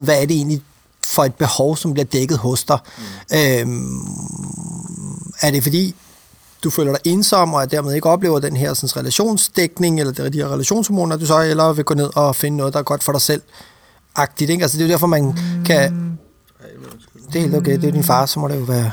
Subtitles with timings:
[0.00, 0.62] hvad er det egentlig
[1.04, 2.78] for et behov, som bliver dækket hos dig?
[2.98, 3.38] Mm.
[3.38, 4.06] Øhm,
[5.40, 5.94] er det fordi,
[6.64, 10.52] du føler dig ensom, og dermed ikke oplever den her sådan, relationsdækning, eller de her
[10.52, 13.20] relationshormoner, du så eller vil gå ned og finde noget, der er godt for dig
[13.20, 13.42] selv?
[14.16, 14.62] Agtigt, ikke?
[14.62, 15.64] Altså, det er jo derfor, man mm.
[15.64, 16.18] kan...
[17.32, 18.90] Det er helt okay, det er din far, så må det jo være...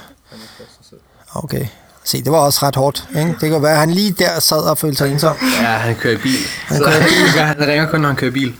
[1.33, 1.67] Okay.
[2.03, 3.07] Se, det var også ret hårdt.
[3.09, 3.35] Ikke?
[3.41, 5.35] Det kan være, at han lige der sad og følte sig ensom.
[5.61, 6.37] Ja, han kører i bil.
[6.65, 7.35] Han kører i bil.
[7.35, 8.55] Ja, han ringer kun, når han kører i bil.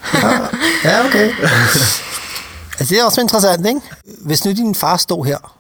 [0.84, 1.32] Ja, okay.
[2.80, 3.82] altså, det er også interessant, ikke?
[4.22, 5.56] Hvis nu din far stod her,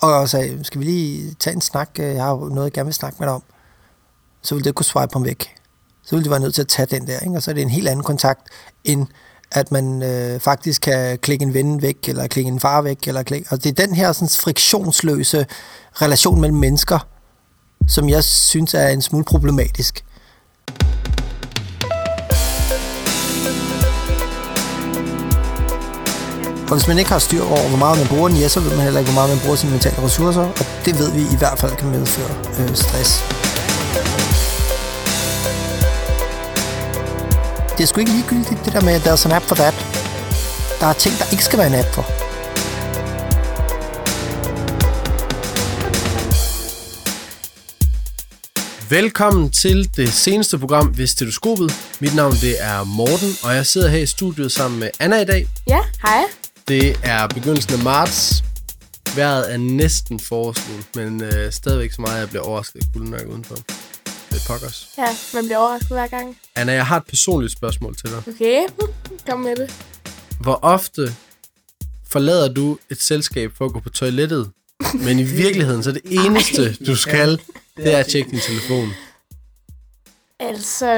[0.00, 1.90] og sagde, skal vi lige tage en snak?
[1.98, 3.42] Jeg har noget, jeg gerne vil snakke med dig om.
[4.42, 5.54] Så ville det kunne swipe ham væk.
[6.02, 7.36] Så ville du være nødt til at tage den der, ikke?
[7.36, 8.40] Og så er det en helt anden kontakt,
[8.84, 9.06] end
[9.52, 13.22] at man øh, faktisk kan klikke en ven væk, eller klikke en far væk, eller
[13.22, 13.48] klikke...
[13.50, 15.46] Og det er den her sådan, friktionsløse
[15.92, 17.06] relation mellem mennesker,
[17.88, 20.04] som jeg synes er en smule problematisk.
[26.68, 28.70] Og hvis man ikke har styr over, hvor meget man bruger den, ja, så ved
[28.70, 31.38] man heller ikke, hvor meget man bruger sine mentale ressourcer, og det ved vi i
[31.38, 33.10] hvert fald kan medføre øh, stress.
[37.76, 39.54] Det er sgu ikke ligegyldigt, det der med, at der er sådan en app for
[39.54, 39.74] that.
[40.80, 42.04] Der er ting, der ikke skal være en app for.
[48.90, 51.72] Velkommen til det seneste program ved Stetoskopet.
[52.00, 55.24] Mit navn det er Morten, og jeg sidder her i studiet sammen med Anna i
[55.24, 55.46] dag.
[55.66, 56.43] Ja, hej.
[56.68, 58.44] Det er begyndelsen af marts.
[59.16, 63.14] Vejret er næsten forårsfugl, men øh, stadigvæk så meget, at jeg bliver overrasket af kulden,
[63.14, 63.54] er udenfor.
[63.54, 63.66] Det
[64.30, 64.88] er pokkers.
[64.98, 66.38] Ja, man bliver overrasket hver gang.
[66.56, 68.18] Anna, jeg har et personligt spørgsmål til dig.
[68.28, 68.66] Okay,
[69.28, 69.86] kom med det.
[70.40, 71.14] Hvor ofte
[72.08, 74.50] forlader du et selskab for at gå på toilettet,
[74.94, 77.40] men i virkeligheden så er det eneste, du skal,
[77.76, 78.88] det er at tjekke din telefon.
[80.40, 80.90] Altså,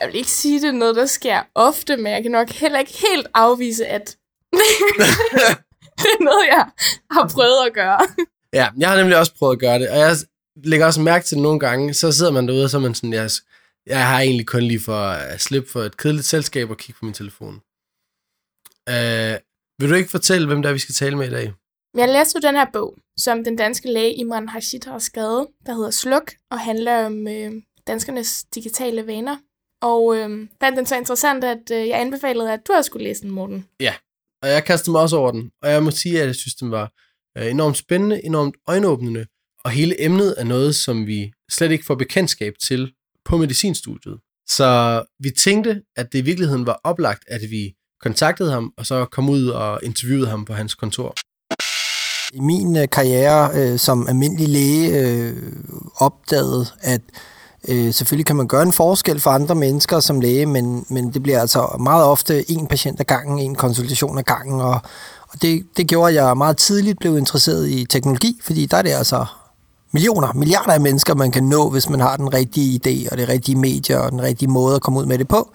[0.00, 2.78] jeg vil ikke sige, det er noget, der sker ofte, men jeg kan nok heller
[2.78, 4.16] ikke helt afvise, at
[6.00, 6.64] det er noget, jeg
[7.10, 8.00] har prøvet at gøre.
[8.52, 10.16] Ja, jeg har nemlig også prøvet at gøre det, og jeg
[10.64, 12.94] lægger også mærke til det nogle gange, så sidder man derude, og så er man
[12.94, 13.30] sådan, jeg,
[13.86, 17.04] jeg har egentlig kun lige for at slippe for et kedeligt selskab og kigge på
[17.04, 17.54] min telefon.
[18.90, 19.36] Uh,
[19.80, 21.52] vil du ikke fortælle, hvem der er, vi skal tale med i dag?
[21.96, 25.74] Jeg læste jo den her bog, som den danske læge Imran Hashid har skrevet, der
[25.74, 27.52] hedder Sluk, og handler om øh,
[27.86, 29.36] danskernes digitale vaner.
[29.82, 33.22] Og øh, fandt den så interessant, at øh, jeg anbefalede, at du også skulle læse
[33.22, 33.68] den, Morten.
[33.80, 33.94] Ja,
[34.46, 36.70] og jeg kastede mig også over den, og jeg må sige, at jeg synes, den
[36.70, 36.92] var
[37.38, 39.26] øh, enormt spændende, enormt øjenåbnende,
[39.64, 42.92] og hele emnet er noget, som vi slet ikke får bekendtskab til
[43.24, 44.18] på medicinstudiet.
[44.48, 49.04] Så vi tænkte, at det i virkeligheden var oplagt, at vi kontaktede ham, og så
[49.04, 51.14] kom ud og interviewede ham på hans kontor.
[52.32, 55.52] I min øh, karriere øh, som almindelig læge øh,
[55.96, 57.00] opdagede, at
[57.68, 61.22] øh, selvfølgelig kan man gøre en forskel for andre mennesker som læge, men, men det
[61.22, 64.80] bliver altså meget ofte en patient ad gangen, en konsultation ad gangen, og,
[65.28, 68.82] og det, det gjorde, at jeg meget tidligt blev interesseret i teknologi, fordi der er
[68.82, 69.26] det altså
[69.92, 73.28] millioner, milliarder af mennesker, man kan nå, hvis man har den rigtige idé, og det
[73.28, 75.50] rigtige medier, og den rigtige måde at komme ud med det på.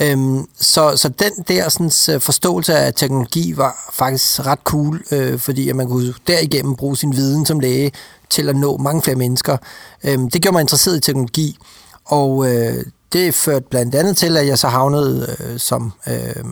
[0.00, 5.38] Øhm, så, så den der sådan, øh, forståelse af teknologi var faktisk ret cool, øh,
[5.38, 7.92] fordi at man kunne derigennem bruge sin viden som læge
[8.32, 9.56] til at nå mange flere mennesker.
[10.04, 11.58] Øhm, det gjorde mig interesseret i teknologi,
[12.04, 16.44] og øh, det førte blandt andet til, at jeg så havnede øh, som øh,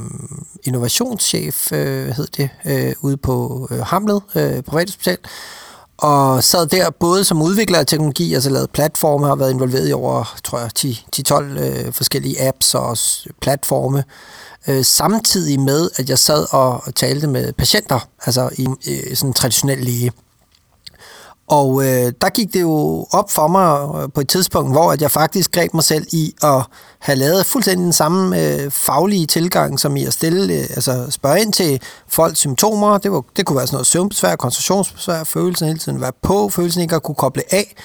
[0.62, 5.18] innovationschef, øh, hed det, øh, ude på øh, Hamlet øh, Privathospital,
[5.98, 9.92] og sad der både som udvikler af teknologi, altså lavet platforme, har været involveret i
[9.92, 10.70] over, tror jeg,
[11.30, 12.97] 10-12 øh, forskellige apps og
[13.41, 14.04] platforme,
[14.68, 19.34] øh, samtidig med, at jeg sad og talte med patienter, altså i øh, sådan en
[19.34, 20.12] traditionel læge.
[21.50, 25.02] Og øh, der gik det jo op for mig øh, på et tidspunkt, hvor at
[25.02, 26.62] jeg faktisk greb mig selv i at
[26.98, 31.40] have lavet fuldstændig den samme øh, faglige tilgang, som i at stille, øh, altså spørge
[31.40, 32.98] ind til folks symptomer.
[32.98, 36.82] Det, var, det kunne være sådan noget søvnbesvær, koncentrationsbesvær, følelsen hele tiden være på, følelsen
[36.82, 37.76] ikke at kunne koble af.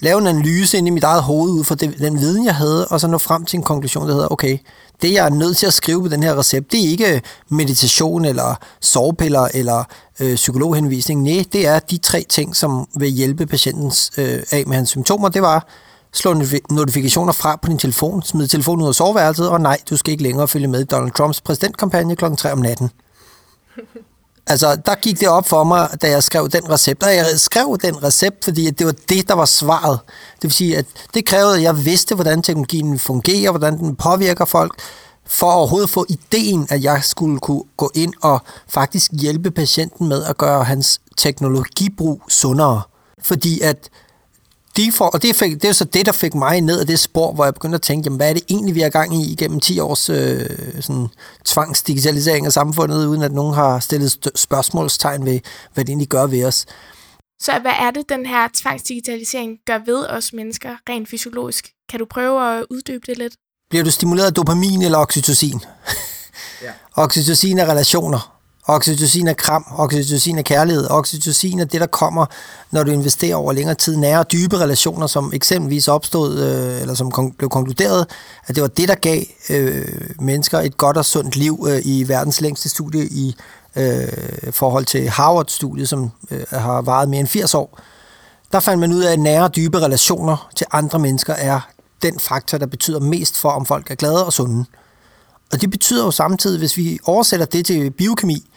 [0.00, 2.86] Lave en analyse ind i mit eget hoved ud fra det, den viden, jeg havde,
[2.88, 4.58] og så nå frem til en konklusion, der hedder, okay,
[5.02, 7.20] det jeg er nødt til at skrive på den her recept, det er ikke øh,
[7.50, 9.84] meditation eller sovepiller eller
[10.20, 11.22] øh, psykologhenvisning.
[11.22, 15.28] Nej, det er de tre ting, som vil hjælpe patienten øh, af med hans symptomer.
[15.28, 15.66] Det var
[16.12, 20.12] slå notifikationer fra på din telefon, smid telefonen ud af soveværelset, og nej, du skal
[20.12, 22.24] ikke længere følge med i Donald Trumps præsidentkampagne kl.
[22.38, 22.90] 3 om natten.
[24.46, 27.02] Altså, der gik det op for mig, da jeg skrev den recept.
[27.02, 29.98] Og jeg skrev den recept, fordi det var det, der var svaret.
[30.34, 34.44] Det vil sige, at det krævede, at jeg vidste, hvordan teknologien fungerer, hvordan den påvirker
[34.44, 34.72] folk,
[35.26, 40.22] for overhovedet få ideen, at jeg skulle kunne gå ind og faktisk hjælpe patienten med
[40.22, 42.82] at gøre hans teknologibrug sundere.
[43.22, 43.88] Fordi at
[44.76, 47.32] default, og det, fik, det er så det, der fik mig ned af det spor,
[47.32, 49.60] hvor jeg begyndte at tænke, jamen, hvad er det egentlig, vi har gang i igennem
[49.60, 50.48] 10 års øh,
[50.80, 51.08] sådan,
[51.44, 55.40] tvangsdigitalisering af samfundet, uden at nogen har stillet spørgsmålstegn ved,
[55.74, 56.66] hvad det egentlig gør ved os.
[57.40, 61.70] Så hvad er det, den her tvangsdigitalisering gør ved os mennesker rent fysiologisk?
[61.90, 63.34] Kan du prøve at uddybe det lidt?
[63.70, 65.60] Bliver du stimuleret af dopamin eller oxytocin?
[66.62, 66.72] ja.
[67.04, 68.35] Oxytocin er relationer.
[68.68, 72.26] Oxytocin er kram, oxytocin er kærlighed, oxytocin er det, der kommer,
[72.70, 73.96] når du investerer over længere tid.
[73.96, 78.06] Nære og dybe relationer, som eksempelvis opstod, øh, eller som kon- blev konkluderet,
[78.46, 79.84] at det var det, der gav øh,
[80.20, 83.36] mennesker et godt og sundt liv øh, i verdens længste studie i
[83.76, 84.08] øh,
[84.50, 87.78] forhold til Harvard-studiet, som øh, har varet mere end 80 år.
[88.52, 91.60] Der fandt man ud af, at nære og dybe relationer til andre mennesker er
[92.02, 94.64] den faktor, der betyder mest for, om folk er glade og sunde.
[95.52, 98.50] Og det betyder jo samtidig, hvis vi oversætter det til biokemi,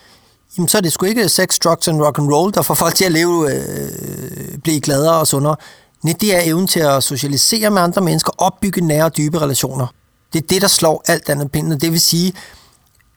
[0.57, 2.95] jamen så er det sgu ikke sex, drugs and rock and roll, der får folk
[2.95, 5.55] til at leve, øh, blive gladere og sundere.
[6.03, 9.87] Nej, det er evnen til at socialisere med andre mennesker, opbygge nære og dybe relationer.
[10.33, 11.81] Det er det, der slår alt andet pinden.
[11.81, 12.33] Det vil sige,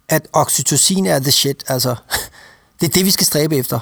[0.08, 1.64] at oxytocin er the shit.
[1.68, 1.94] Altså,
[2.80, 3.80] det er det, vi skal stræbe efter.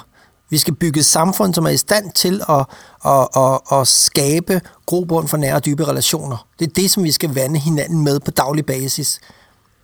[0.49, 2.65] Vi skal bygge et samfund, som er i stand til at,
[3.05, 6.47] at, at, at skabe grobund for nære og dybe relationer.
[6.59, 9.19] Det er det, som vi skal vande hinanden med på daglig basis.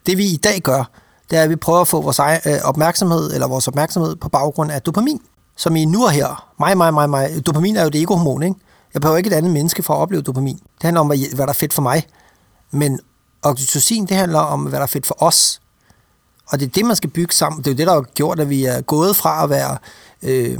[0.05, 0.91] Det vi i dag gør,
[1.29, 4.29] det er, at vi prøver at få vores egen, øh, opmærksomhed, eller vores opmærksomhed på
[4.29, 5.21] baggrund af dopamin,
[5.55, 6.53] som i nu og her.
[6.59, 7.45] Mig, mig, mig, mig.
[7.45, 8.55] Dopamin er jo et egohormon, ikke?
[8.93, 10.55] Jeg behøver ikke et andet menneske for at opleve dopamin.
[10.55, 12.07] Det handler om, hvad, hvad der er fedt for mig.
[12.71, 12.99] Men
[13.41, 15.61] oxytocin, det handler om, hvad der er fedt for os.
[16.47, 17.63] Og det er det, man skal bygge sammen.
[17.63, 19.77] Det er jo det, der har gjort, at vi er gået fra at være,
[20.23, 20.59] øh,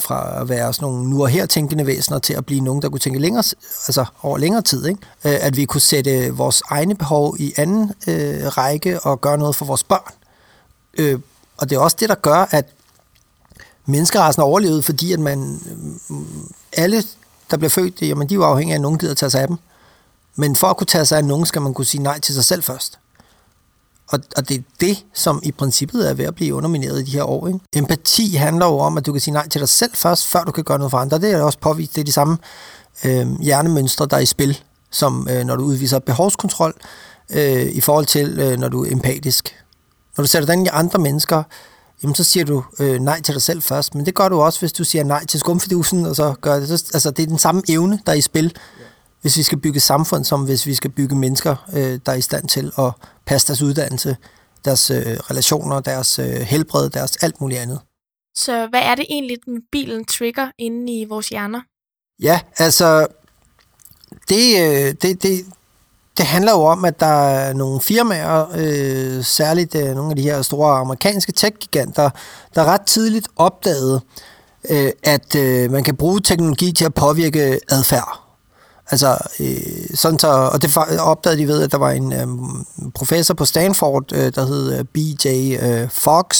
[0.00, 2.88] fra at være sådan nogle nu og her tænkende væsener til at blive nogen, der
[2.88, 3.44] kunne tænke længere,
[3.88, 4.86] altså over længere tid.
[4.86, 5.00] Ikke?
[5.24, 9.56] Øh, at vi kunne sætte vores egne behov i anden øh, række og gøre noget
[9.56, 10.12] for vores børn.
[10.98, 11.18] Øh,
[11.56, 12.66] og det er også det, der gør, at
[13.86, 15.60] menneskerassen har overlevet, fordi at man
[16.10, 16.16] øh,
[16.72, 17.04] alle,
[17.50, 19.40] der bliver født, jamen de er jo afhængige af, at nogen gider at tage sig
[19.40, 19.56] af dem.
[20.36, 22.44] Men for at kunne tage sig af nogen, skal man kunne sige nej til sig
[22.44, 22.98] selv først.
[24.08, 27.10] Og, og det er det, som i princippet er ved at blive undermineret i de
[27.10, 27.46] her år.
[27.46, 27.60] Ikke?
[27.72, 30.52] Empati handler jo om, at du kan sige nej til dig selv først, før du
[30.52, 31.18] kan gøre noget for andre.
[31.18, 31.94] Det er også påvist.
[31.94, 32.38] Det er de samme
[33.04, 34.58] øh, hjernemønstre, der er i spil,
[34.90, 36.74] som øh, når du udviser behovskontrol
[37.30, 39.56] øh, i forhold til, øh, når du er empatisk.
[40.16, 41.42] Når du sætter dig ind i andre mennesker,
[42.02, 43.94] jamen så siger du øh, nej til dig selv først.
[43.94, 46.68] Men det gør du også, hvis du siger nej til skumfidusen, og så gør det.
[46.68, 48.54] Så, altså, det er den samme evne, der er i spil
[49.22, 52.20] hvis vi skal bygge samfund, som hvis vi skal bygge mennesker, øh, der er i
[52.20, 52.90] stand til at
[53.26, 54.16] passe deres uddannelse,
[54.64, 57.80] deres øh, relationer, deres øh, helbred, deres alt muligt andet.
[58.36, 59.38] Så hvad er det egentlig,
[59.72, 61.60] bilen trigger inde i vores hjerner?
[62.22, 63.06] Ja, altså,
[64.28, 65.46] det, øh, det, det,
[66.16, 70.22] det handler jo om, at der er nogle firmaer, øh, særligt øh, nogle af de
[70.22, 72.10] her store amerikanske tech-giganter,
[72.54, 74.00] der ret tidligt opdagede,
[74.70, 78.21] øh, at øh, man kan bruge teknologi til at påvirke adfærd.
[78.92, 82.26] Altså, øh, sådan så, og det opdagede de ved, at der var en øh,
[82.94, 85.56] professor på Stanford, øh, der hed øh, B.J.
[85.62, 86.36] Øh, Fox,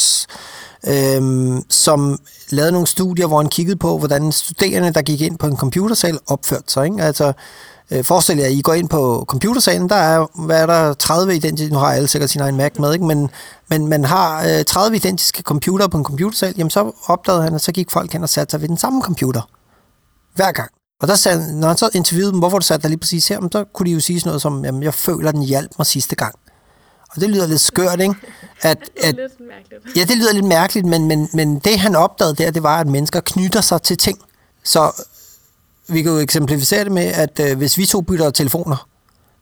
[0.86, 2.18] øh, som
[2.50, 6.18] lavede nogle studier, hvor han kiggede på, hvordan studerende, der gik ind på en computersal,
[6.26, 6.84] opførte sig.
[6.84, 7.02] Ikke?
[7.02, 7.32] Altså,
[7.90, 11.34] øh, forestil jer, at I går ind på computersalen, der er, hvad er der, 30
[11.34, 13.04] identiske, nu har alle sikkert sin egen Mac med, ikke?
[13.04, 13.30] Men,
[13.70, 17.60] men man har øh, 30 identiske computer på en computersal, jamen så opdagede han, at
[17.60, 19.42] så gik folk hen og satte sig ved den samme computer.
[20.34, 20.70] Hver gang.
[21.02, 23.48] Og der sagde, når han så interviewede dem, hvorfor du satte dig lige præcis her,
[23.52, 26.16] så kunne de jo sige sådan noget som, jamen jeg føler, den hjalp mig sidste
[26.16, 26.34] gang.
[27.10, 28.14] Og det lyder lidt skørt, ikke?
[28.62, 29.96] At, det at, lidt mærkeligt.
[29.96, 32.86] Ja, det lyder lidt mærkeligt, men, men, men det han opdagede der, det var, at
[32.86, 34.18] mennesker knytter sig til ting.
[34.64, 35.04] Så
[35.88, 38.88] vi kan jo eksemplificere det med, at øh, hvis vi to bytter telefoner,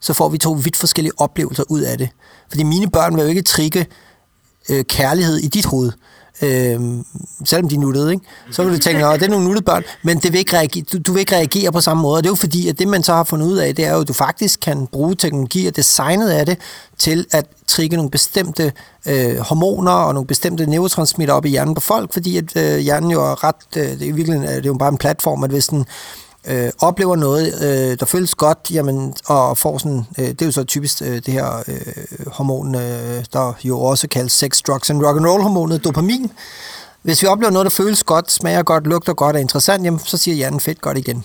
[0.00, 2.08] så får vi to vidt forskellige oplevelser ud af det.
[2.48, 3.86] Fordi mine børn vil jo ikke trigge
[4.68, 5.92] øh, kærlighed i dit hoved
[6.42, 6.80] øh,
[7.44, 8.24] selvom de er nuttede, ikke?
[8.50, 10.84] så vil du tænke, at det er nogle nuttede børn, men det vil ikke reagere,
[10.92, 12.16] du, du vil ikke reagere på samme måde.
[12.16, 13.92] Og det er jo fordi, at det man så har fundet ud af, det er
[13.94, 16.58] jo, at du faktisk kan bruge teknologi og designet af det
[16.98, 18.72] til at trigge nogle bestemte
[19.06, 23.10] øh, hormoner og nogle bestemte neurotransmitter op i hjernen på folk, fordi at øh, hjernen
[23.10, 25.44] jo er ret, øh, det er i virkeligheden øh, det er jo bare en platform,
[25.44, 25.86] at hvis den
[26.46, 30.52] øh, oplever noget, øh, der føles godt, jamen, og får sådan, øh, det er jo
[30.52, 35.06] så typisk øh, det her øh, hormon, øh, der jo også kaldes sex, drugs and
[35.06, 36.32] rock and roll hormonet, dopamin.
[37.02, 40.00] Hvis vi oplever noget, der føles godt, smager godt, lugter godt og er interessant, jamen,
[40.00, 41.24] så siger hjernen fedt godt igen.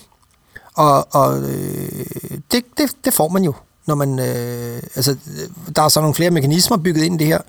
[0.73, 2.05] Og, og øh,
[2.51, 3.53] det, det, det får man jo,
[3.87, 7.27] når man, øh, altså, øh, der er så nogle flere mekanismer bygget ind i det
[7.27, 7.39] her.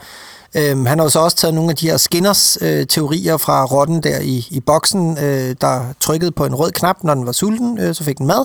[0.56, 3.64] Øhm, han har jo så også taget nogle af de her Skinners øh, teorier fra
[3.64, 7.32] rotten der i, i boksen, øh, der trykkede på en rød knap, når den var
[7.32, 8.44] sulten, øh, så fik den mad.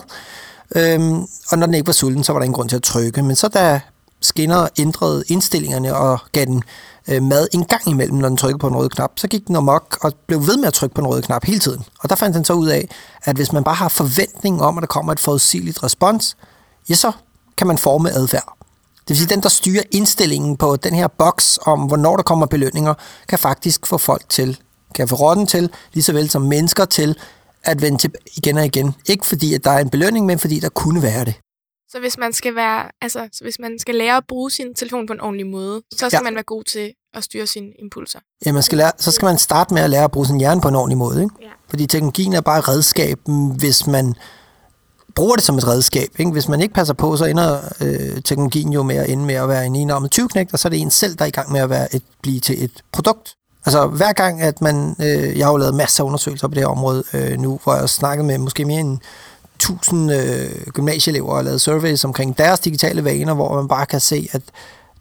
[0.76, 3.22] Øhm, og når den ikke var sulten, så var der ingen grund til at trykke.
[3.22, 3.80] Men så da
[4.20, 6.62] Skinner ændrede indstillingerne og gav den
[7.08, 9.10] øh, mad en gang imellem, når den trykkede på en rød knap.
[9.16, 11.58] Så gik den amok og blev ved med at trykke på en rød knap hele
[11.58, 11.84] tiden.
[11.98, 12.88] Og der fandt han så ud af,
[13.24, 16.36] at hvis man bare har forventning om, at der kommer et forudsigeligt respons,
[16.88, 17.12] ja, så
[17.56, 18.56] kan man forme adfærd.
[19.02, 22.46] Det vil sige, den, der styrer indstillingen på den her boks om, hvornår der kommer
[22.46, 22.94] belønninger,
[23.28, 24.58] kan faktisk få folk til,
[24.94, 27.18] kan få rotten til, lige så vel som mennesker til,
[27.64, 28.94] at vende til igen og igen.
[29.08, 31.34] Ikke fordi, at der er en belønning, men fordi der kunne være det.
[31.90, 35.06] Så hvis man skal være, altså, så hvis man skal lære at bruge sin telefon
[35.06, 36.22] på en ordentlig måde, så skal ja.
[36.22, 38.18] man være god til at styre sine impulser.
[38.46, 40.60] Ja, man skal lære, så skal man starte med at lære at bruge sin hjerne
[40.60, 41.22] på en ordentlig måde.
[41.22, 41.34] Ikke?
[41.42, 41.48] Ja.
[41.70, 43.18] Fordi teknologien er bare et redskab,
[43.58, 44.14] hvis man
[45.14, 46.08] bruger det som et redskab.
[46.18, 46.30] Ikke?
[46.30, 49.48] Hvis man ikke passer på, så ender øh, teknologien jo med at ende med at
[49.48, 51.60] være en enorm 20 og så er det en selv, der er i gang med
[51.60, 53.34] at være et, blive til et produkt.
[53.66, 54.96] Altså hver gang, at man...
[55.00, 57.72] Øh, jeg har jo lavet masser af undersøgelser på det her område øh, nu, hvor
[57.72, 58.98] jeg har snakket med måske mere end
[59.56, 64.28] 1000 øh, gymnasieelever og lavet surveys omkring deres digitale vaner, hvor man bare kan se,
[64.32, 64.42] at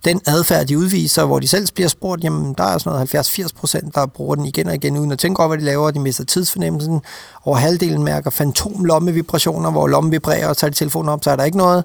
[0.06, 3.48] den adfærd, de udviser, hvor de selv bliver spurgt, jamen der er sådan noget 70-80
[3.56, 6.00] procent, der bruger den igen og igen, uden at tænke over, hvad de laver, de
[6.00, 7.02] mister tidsfornemmelsen.
[7.46, 11.44] Over halvdelen mærker fantomlommevibrationer, hvor lommen vibrerer, og tager de telefonen op, så er der
[11.44, 11.84] ikke noget.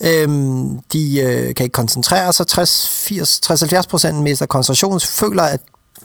[0.00, 2.46] Øhm, de øh, kan ikke koncentrere sig.
[2.58, 5.60] 60-70 procent mister koncentration, føler, at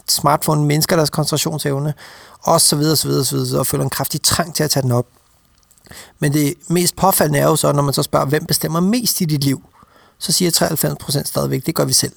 [0.10, 1.94] smartphone mindsker deres koncentrationsevne,
[2.42, 4.84] og så videre, så videre, så videre, og føler en kraftig trang til at tage
[4.84, 5.06] den op.
[6.20, 9.26] Men det mest påfaldende er jo så, når man så spørger, hvem bestemmer mest i
[9.26, 9.64] dit liv?
[10.22, 12.16] Så siger 93% stadigvæk, det gør vi selv.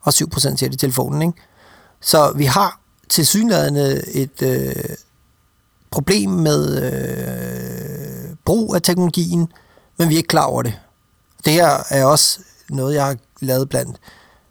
[0.00, 1.38] Og 7% siger det i telefonen, ikke?
[2.00, 3.76] Så vi har til synligheden
[4.14, 4.74] et øh,
[5.90, 9.52] problem med øh, brug af teknologien,
[9.96, 10.74] men vi er ikke klar over det.
[11.44, 12.38] Det her er også
[12.70, 13.96] noget, jeg har lavet blandt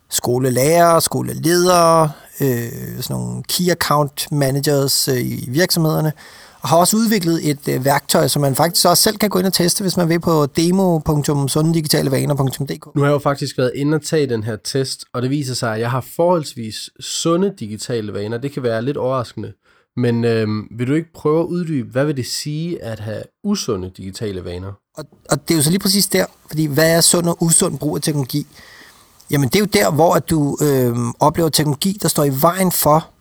[0.10, 6.14] skolelærer, skoleledere, øh, sådan nogle key account managers øh, i virksomhederne,
[6.63, 9.53] har også udviklet et øh, værktøj, som man faktisk også selv kan gå ind og
[9.53, 12.96] teste, hvis man vil på demo.sundigitalevaner.dk.
[12.96, 15.53] Nu har jeg jo faktisk været inde og tage den her test, og det viser
[15.53, 18.38] sig, at jeg har forholdsvis sunde digitale vaner.
[18.38, 19.53] Det kan være lidt overraskende.
[19.98, 23.91] Men øh, vil du ikke prøve at uddybe, hvad vil det sige at have usunde
[23.98, 24.72] digitale vaner?
[24.98, 27.79] Og, og det er jo så lige præcis der, fordi hvad er sund og usund
[27.79, 28.48] brug af teknologi?
[29.32, 32.72] Jamen det er jo der, hvor at du øh, oplever teknologi, der står i vejen
[32.72, 33.12] for,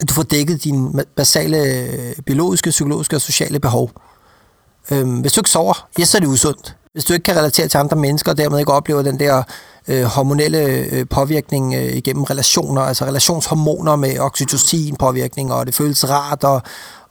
[0.00, 3.90] at du får dækket dine basale øh, biologiske, psykologiske og sociale behov.
[4.90, 6.76] Øhm, hvis du ikke sover, ja, så er det usundt.
[6.92, 9.42] Hvis du ikke kan relatere til andre mennesker, og dermed ikke oplever den der
[9.88, 16.10] øh, hormonelle øh, påvirkning øh, igennem relationer, altså relationshormoner med oxytocin påvirkning, og det føles
[16.10, 16.62] rart, og,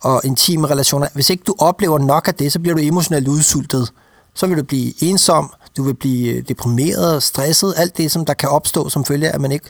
[0.02, 1.08] og intime relationer.
[1.14, 3.92] Hvis ikke du oplever nok af det, så bliver du emotionelt udsultet.
[4.34, 8.34] Så vil du blive ensom, du vil blive øh, deprimeret, stresset, alt det, som der
[8.34, 9.70] kan opstå som følge af, at man ikke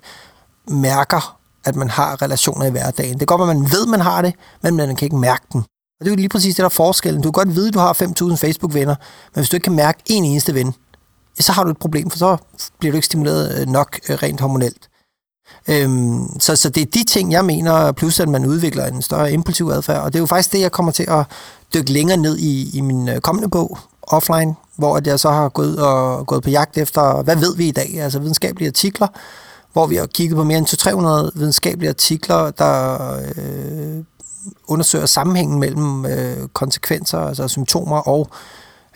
[0.67, 1.36] mærker,
[1.67, 3.19] at man har relationer i hverdagen.
[3.19, 4.33] Det går, at man ved, at man har det,
[4.63, 5.59] men man kan ikke mærke den.
[5.99, 7.21] Og det er jo lige præcis det, der er forskellen.
[7.21, 8.95] Du kan godt vide, at du har 5.000 Facebook-venner,
[9.35, 10.73] men hvis du ikke kan mærke en eneste ven,
[11.39, 12.37] så har du et problem, for så
[12.79, 14.89] bliver du ikke stimuleret øh, nok øh, rent hormonelt.
[15.67, 19.31] Øhm, så, så det er de ting, jeg mener, plus at man udvikler en større
[19.31, 21.25] impulsiv adfærd, og det er jo faktisk det, jeg kommer til at
[21.73, 25.79] dykke længere ned i, i min øh, kommende bog, offline, hvor jeg så har gået,
[25.79, 29.07] og, gået på jagt efter, hvad ved vi i dag, altså videnskabelige artikler,
[29.77, 32.97] hvor vi har kigget på mere end 300 videnskabelige artikler, der
[33.37, 34.03] øh,
[34.67, 38.29] undersøger sammenhængen mellem øh, konsekvenser, altså symptomer og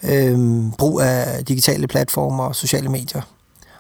[0.03, 0.39] øh,
[0.77, 3.21] brug af digitale platformer og sociale medier.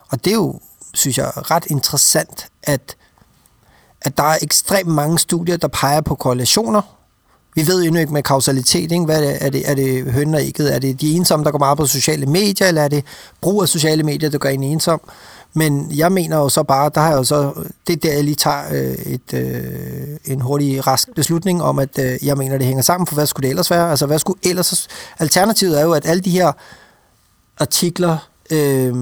[0.09, 0.59] Og det er jo,
[0.93, 2.95] synes jeg, ret interessant, at,
[4.01, 6.81] at der er ekstremt mange studier, der peger på korrelationer
[7.55, 9.05] vi ved endnu ikke med kausalitet, ikke?
[9.05, 10.75] Hvad er, det, er, det, er det hønnen og ægget?
[10.75, 13.05] Er det de ensomme, der går meget på sociale medier, eller er det
[13.41, 15.01] brug af sociale medier, der gør en ensom?
[15.53, 17.53] Men jeg mener jo så bare, der har jeg jo så,
[17.87, 21.99] det er der, jeg lige tager øh, et, øh, en hurtig rask beslutning om, at
[21.99, 23.89] øh, jeg mener, det hænger sammen, for hvad skulle det ellers være?
[23.89, 24.87] Altså, hvad skulle ellers...
[25.19, 26.51] Alternativet er jo, at alle de her
[27.59, 28.17] artikler,
[28.51, 28.93] øh,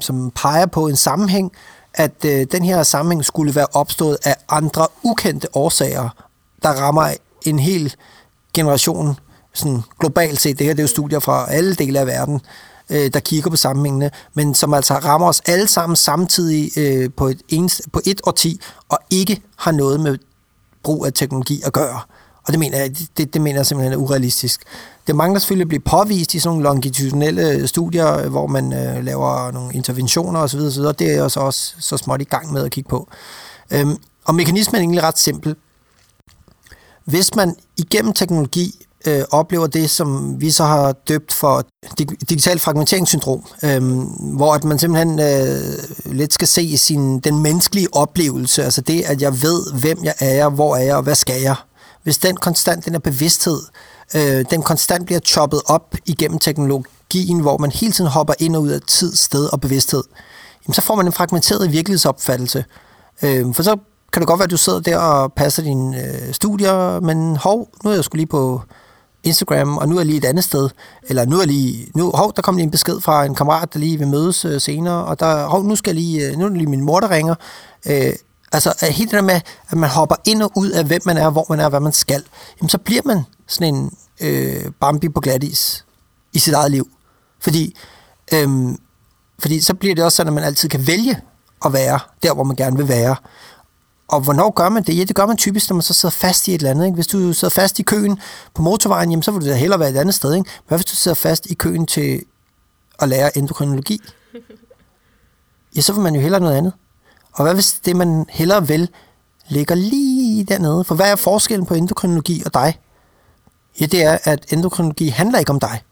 [0.00, 1.52] som peger på en sammenhæng,
[1.94, 6.08] at øh, den her sammenhæng skulle være opstået af andre ukendte årsager,
[6.62, 7.08] der rammer
[7.42, 7.94] en hel
[8.54, 9.18] generation,
[9.54, 12.40] sådan globalt set, det her det er jo studier fra alle dele af verden,
[12.90, 17.28] øh, der kigger på sammenhængene, men som altså rammer os alle sammen samtidig øh, på,
[17.28, 20.18] et ens, på et årti, og ikke har noget med
[20.82, 22.00] brug af teknologi at gøre.
[22.46, 24.62] Og det mener jeg, det, det mener jeg simpelthen er urealistisk.
[25.06, 28.72] Det mangler selvfølgelig at blive påvist i sådan nogle longitudinelle øh, studier, øh, hvor man
[28.72, 30.82] øh, laver nogle interventioner osv., osv.
[30.82, 33.08] Det er jeg så også så småt i gang med at kigge på.
[33.70, 35.56] Øhm, og mekanismen er egentlig ret simpel.
[37.04, 41.64] Hvis man igennem teknologi øh, oplever det, som vi så har døbt for
[42.28, 43.82] digital fragmenteringssyndrom, øh,
[44.36, 49.22] hvor at man simpelthen øh, lidt skal se sin, den menneskelige oplevelse, altså det, at
[49.22, 51.56] jeg ved, hvem jeg er, hvor er jeg, og hvad skal jeg.
[52.02, 53.60] Hvis den konstant, den er bevidsthed,
[54.16, 58.62] øh, den konstant bliver choppet op igennem teknologien, hvor man hele tiden hopper ind og
[58.62, 60.02] ud af tid, sted og bevidsthed,
[60.66, 62.64] jamen, så får man en fragmenteret virkelighedsopfattelse.
[63.22, 63.76] Øh, for så
[64.12, 67.68] kan det godt være, at du sidder der og passer dine øh, studier, men hov,
[67.84, 68.62] nu er jeg skulle lige på
[69.26, 70.70] Instagram, og nu er jeg lige et andet sted.
[71.08, 73.78] Eller nu er lige, nu, hov, der kom lige en besked fra en kammerat, der
[73.78, 76.48] lige vil mødes øh, senere, og der, hov, nu skal jeg lige, øh, nu er
[76.48, 77.34] det lige min mor, der ringer.
[77.86, 78.12] Øh,
[78.52, 79.40] altså, helt det der med,
[79.70, 81.92] at man hopper ind og ud af, hvem man er, hvor man er, hvad man
[81.92, 82.24] skal,
[82.60, 85.84] jamen, så bliver man sådan en øh, Bambi på glatis
[86.32, 86.88] i sit eget liv.
[87.40, 87.76] Fordi,
[88.32, 88.48] øh,
[89.38, 91.20] fordi så bliver det også sådan, at man altid kan vælge
[91.64, 93.16] at være der, hvor man gerne vil være.
[94.08, 94.98] Og hvornår gør man det?
[94.98, 96.84] Ja, det gør man typisk, når man så sidder fast i et eller andet.
[96.84, 96.94] Ikke?
[96.94, 98.20] Hvis du sidder fast i køen
[98.54, 100.34] på motorvejen, jamen, så vil du da hellere være et andet sted.
[100.34, 100.50] Ikke?
[100.68, 102.22] Hvad hvis du sidder fast i køen til
[102.98, 104.00] at lære endokrinologi?
[105.76, 106.72] Ja, så vil man jo hellere noget andet.
[107.32, 108.88] Og hvad hvis det, man hellere vil,
[109.48, 110.84] ligger lige dernede?
[110.84, 112.80] For hvad er forskellen på endokrinologi og dig?
[113.80, 115.82] Ja, det er, at endokrinologi handler ikke om dig.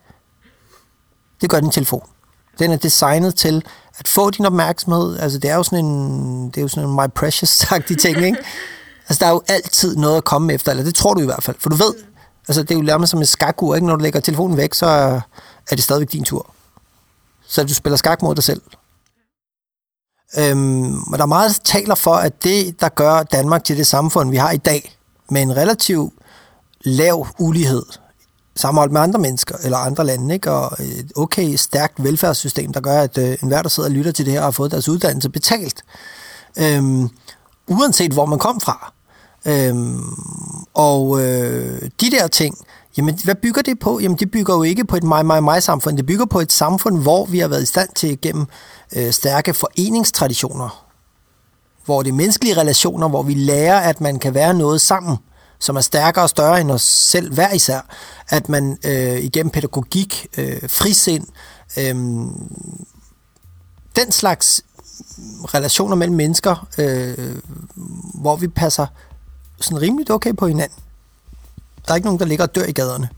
[1.41, 2.09] Det gør din telefon.
[2.59, 3.65] Den er designet til
[3.99, 5.19] at få din opmærksomhed.
[5.19, 8.39] Altså, det er jo sådan en, det er jo sådan en my precious-agtig ting, ikke?
[9.09, 11.43] Altså, der er jo altid noget at komme efter, eller det tror du i hvert
[11.43, 11.57] fald.
[11.61, 11.95] For du ved,
[12.49, 13.87] altså, det er jo nærmest som et skakur, ikke?
[13.87, 15.21] Når du lægger telefonen væk, så er
[15.71, 16.55] det stadigvæk din tur.
[17.47, 18.63] Så du spiller skak mod dig selv.
[20.39, 23.87] Øhm, og der er meget, der taler for, at det, der gør Danmark til det
[23.87, 24.97] samfund, vi har i dag,
[25.31, 26.13] med en relativ
[26.81, 27.83] lav ulighed,
[28.57, 30.51] sammenholdt med andre mennesker eller andre lande, ikke?
[30.51, 34.25] og et okay stærkt velfærdssystem, der gør, at øh, enhver, der sidder og lytter til
[34.27, 35.83] det her, har fået deres uddannelse betalt,
[36.59, 37.09] øhm,
[37.69, 38.93] uanset hvor man kom fra.
[39.47, 40.03] Øhm,
[40.75, 42.59] og øh, de der ting,
[42.97, 44.01] jamen hvad bygger det på?
[44.01, 46.53] Jamen det bygger jo ikke på et mig, mig, mig samfund, det bygger på et
[46.53, 48.47] samfund, hvor vi har været i stand til gennem
[48.97, 50.85] øh, stærke foreningstraditioner,
[51.85, 55.17] hvor det er menneskelige relationer, hvor vi lærer, at man kan være noget sammen,
[55.59, 57.81] som er stærkere og større end os selv hver især,
[58.29, 61.27] at man øh, igennem pædagogik, øh, frisind,
[61.79, 61.95] øh,
[63.97, 64.65] den slags
[65.55, 67.37] relationer mellem mennesker, øh,
[68.15, 68.87] hvor vi passer
[69.61, 70.79] sådan rimeligt okay på hinanden.
[71.87, 73.09] Der er ikke nogen, der ligger og dør i gaderne.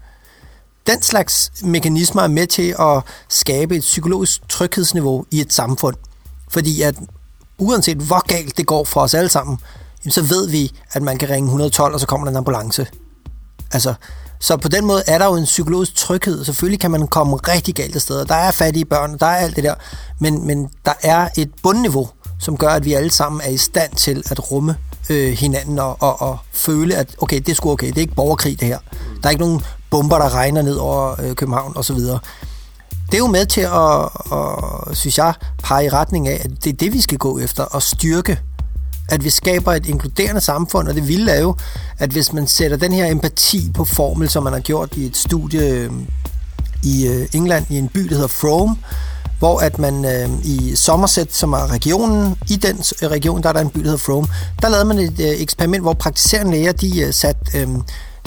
[0.86, 5.96] Den slags mekanismer er med til at skabe et psykologisk tryghedsniveau i et samfund.
[6.48, 6.94] Fordi at
[7.58, 9.58] uanset hvor galt det går for os alle sammen,
[10.10, 12.86] så ved vi, at man kan ringe 112, og så kommer der en ambulance.
[13.72, 13.94] Altså,
[14.40, 16.44] så på den måde er der jo en psykologisk tryghed.
[16.44, 18.24] Selvfølgelig kan man komme rigtig galt af steder.
[18.24, 19.74] Der er fattige børn, der er alt det der.
[20.18, 23.92] Men, men der er et bundniveau, som gør, at vi alle sammen er i stand
[23.92, 24.76] til at rumme
[25.10, 27.86] øh, hinanden og, og, og føle, at okay, det er sgu okay.
[27.86, 28.78] Det er ikke borgerkrig, det her.
[29.22, 31.96] Der er ikke nogen bomber, der regner ned over øh, København osv.
[31.96, 36.72] Det er jo med til at, at, synes jeg, pege i retning af, at det
[36.72, 38.40] er det, vi skal gå efter, og styrke
[39.08, 41.56] at vi skaber et inkluderende samfund, og det vilde er jo,
[41.98, 45.16] at hvis man sætter den her empati på formel, som man har gjort i et
[45.16, 45.90] studie øh,
[46.82, 48.76] i øh, England, i en by, der hedder Frome,
[49.38, 53.52] hvor at man øh, i Somerset, som er regionen, i den øh, region, der er
[53.52, 54.26] der en by, der hedder Frome,
[54.62, 57.68] der lavede man et øh, eksperiment, hvor praktiserende læger, de øh, satte øh,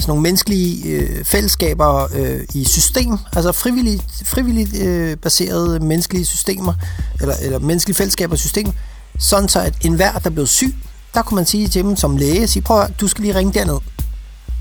[0.00, 6.74] sådan nogle menneskelige øh, fællesskaber øh, i system, altså frivilligt, frivilligt øh, baserede menneskelige systemer,
[7.20, 8.72] eller, eller menneskelige fællesskaber i system,
[9.20, 10.74] sådan så at enhver, der blev syg,
[11.14, 13.52] der kunne man sige til dem som læge, sige, prøv at, du skal lige ringe
[13.52, 13.78] derned.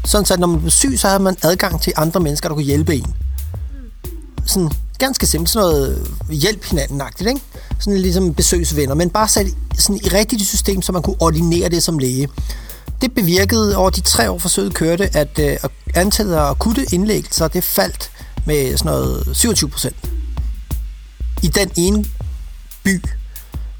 [0.05, 2.55] Sådan så at når man blev syg, så havde man adgang til andre mennesker, der
[2.55, 3.15] kunne hjælpe en.
[4.45, 7.41] Sådan ganske simpelt, sådan noget øh, hjælp hinanden-agtigt, ikke?
[7.79, 11.83] Sådan ligesom besøgsvenner, men bare sat sådan i rigtigt system, så man kunne ordinere det
[11.83, 12.29] som læge.
[13.01, 15.57] Det bevirkede over de tre år forsøget kørte, at øh,
[15.93, 18.11] antallet af akutte indlæggelser, det faldt
[18.45, 19.95] med sådan noget 27 procent.
[21.43, 22.05] I den ene
[22.83, 23.01] by,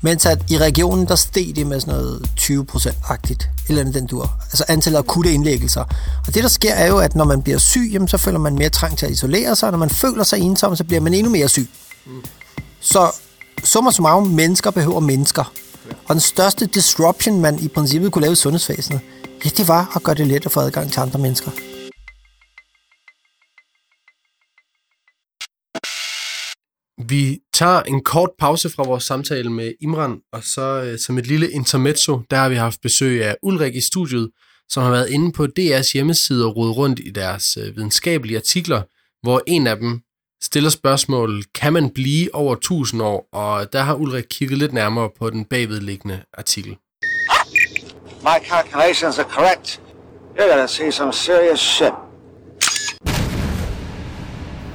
[0.02, 4.32] mens at i regionen, der steg det med sådan noget 20% agtigt eller den dur.
[4.44, 5.84] Altså antallet af akutte indlæggelser.
[6.28, 8.56] Og det, der sker, er jo, at når man bliver syg, jamen, så føler man
[8.56, 11.14] mere trang til at isolere sig, og når man føler sig ensom, så bliver man
[11.14, 11.70] endnu mere syg.
[12.06, 12.12] Mm.
[12.80, 13.12] Så
[13.64, 15.52] summa summarum, mennesker behøver mennesker.
[16.06, 19.00] Og den største disruption, man i princippet kunne lave i sundhedsvæsenet,
[19.46, 21.52] ja, det var at gøre det let at få adgang til andre mennesker.
[27.08, 31.28] Vi tager en kort pause fra vores samtale med Imran, og så øh, som et
[31.28, 34.30] lille intermezzo, der har vi haft besøg af Ulrik i studiet,
[34.70, 38.82] som har været inde på DR's hjemmeside og rodet rundt i deres øh, videnskabelige artikler,
[39.24, 40.02] hvor en af dem
[40.44, 43.30] stiller spørgsmålet, kan man blive over 1000 år?
[43.34, 46.78] Og der har Ulrik kigget lidt nærmere på den bagvedliggende artikel.
[48.22, 49.82] My calculations are correct.
[50.36, 52.09] You're gonna see some serious shit.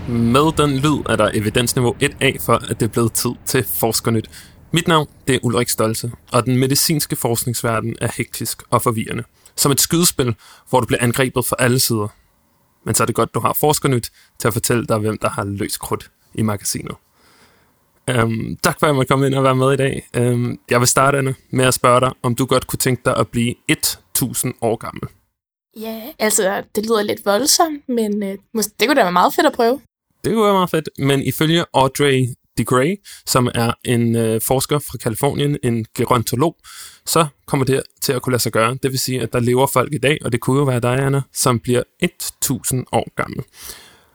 [0.08, 4.30] Med den lyd er der evidensniveau 1A for, at det er blevet tid til Forskernyt.
[4.72, 9.24] Mit navn det er Ulrik Stolse, og den medicinske forskningsverden er hektisk og forvirrende.
[9.56, 10.34] Som et skydespil,
[10.68, 12.08] hvor du bliver angrebet fra alle sider.
[12.84, 15.44] Men så er det godt, du har Forskernyt til at fortælle dig, hvem der har
[15.44, 16.94] løst krudt i magasinet.
[18.22, 20.08] Um, tak for, at jeg måtte komme ind og være med i dag.
[20.18, 23.16] Um, jeg vil starte, Anna, med at spørge dig, om du godt kunne tænke dig
[23.16, 25.08] at blive 1000 år gammel.
[25.76, 29.52] Ja, altså, det lyder lidt voldsomt, men øh, det kunne da være meget fedt at
[29.52, 29.80] prøve.
[30.24, 32.26] Det kunne være meget fedt, men ifølge Audrey
[32.58, 36.56] DeGray, som er en øh, forsker fra Kalifornien, en gerontolog,
[37.06, 38.78] så kommer det til at kunne lade sig gøre.
[38.82, 40.98] Det vil sige, at der lever folk i dag, og det kunne jo være dig,
[40.98, 43.44] Anna, som bliver 1000 år gammel.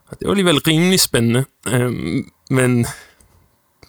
[0.07, 2.85] Og det er alligevel rimelig spændende, øhm, men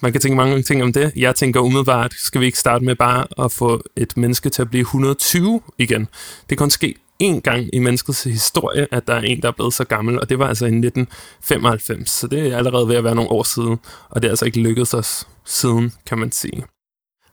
[0.00, 1.12] man kan tænke mange ting om det.
[1.16, 4.70] Jeg tænker umiddelbart, skal vi ikke starte med bare at få et menneske til at
[4.70, 6.08] blive 120 igen?
[6.50, 9.74] Det kan ske én gang i menneskets historie, at der er en, der er blevet
[9.74, 13.14] så gammel, og det var altså i 1995, så det er allerede ved at være
[13.14, 13.78] nogle år siden,
[14.10, 16.64] og det er altså ikke lykkedes os siden, kan man sige.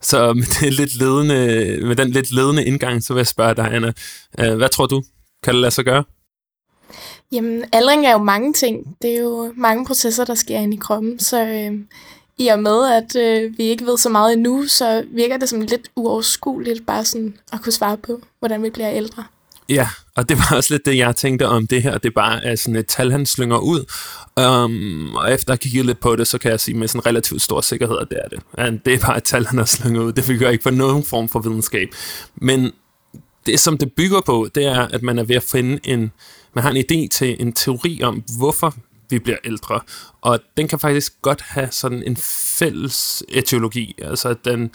[0.02, 3.74] Så med, det lidt ledende, med den lidt ledende indgang, så vil jeg spørge dig,
[3.74, 3.94] Anna,
[4.40, 5.04] øh, hvad tror du?
[5.44, 6.04] Kan det lade sig gøre?
[7.32, 8.98] Jamen, aldring er jo mange ting.
[9.02, 11.80] Det er jo mange processer, der sker inde i kroppen, så øh,
[12.38, 15.62] i og med, at øh, vi ikke ved så meget endnu, så virker det som
[15.62, 19.24] lidt uoverskueligt bare sådan at kunne svare på, hvordan vi bliver ældre.
[19.70, 21.98] Ja, og det var også lidt det, jeg tænkte om det her.
[21.98, 23.86] Det bare er sådan et tal, han slynger ud.
[24.42, 27.42] Um, og efter at kigge lidt på det, så kan jeg sige med sådan relativt
[27.42, 28.40] stor sikkerhed, at det er det.
[28.58, 30.12] And det er bare et tal, han har slynget ud.
[30.12, 31.90] Det fik ikke på nogen form for videnskab.
[32.36, 32.72] Men
[33.46, 36.12] det, som det bygger på, det er, at man er ved at finde en...
[36.54, 38.76] Man har en idé til en teori om, hvorfor
[39.10, 39.80] vi bliver ældre.
[40.22, 42.18] Og den kan faktisk godt have sådan en
[42.58, 43.96] fælles etiologi.
[44.02, 44.72] Altså, at den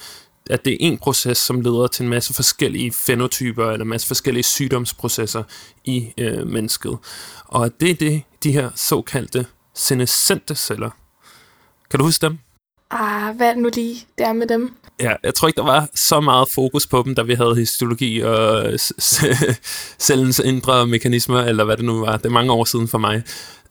[0.50, 4.06] at det er en proces, som leder til en masse forskellige fenotyper eller en masse
[4.06, 5.42] forskellige sygdomsprocesser
[5.84, 6.98] i øh, mennesket.
[7.44, 10.90] Og det er det, de her såkaldte senescente celler.
[11.90, 12.38] Kan du huske dem?
[12.90, 14.74] Ah, hvad det nu lige der med dem?
[15.00, 18.20] Ja, jeg tror ikke, der var så meget fokus på dem, da vi havde histologi
[18.20, 18.64] og
[20.06, 22.16] cellens indre mekanismer, eller hvad det nu var.
[22.16, 23.22] Det er mange år siden for mig.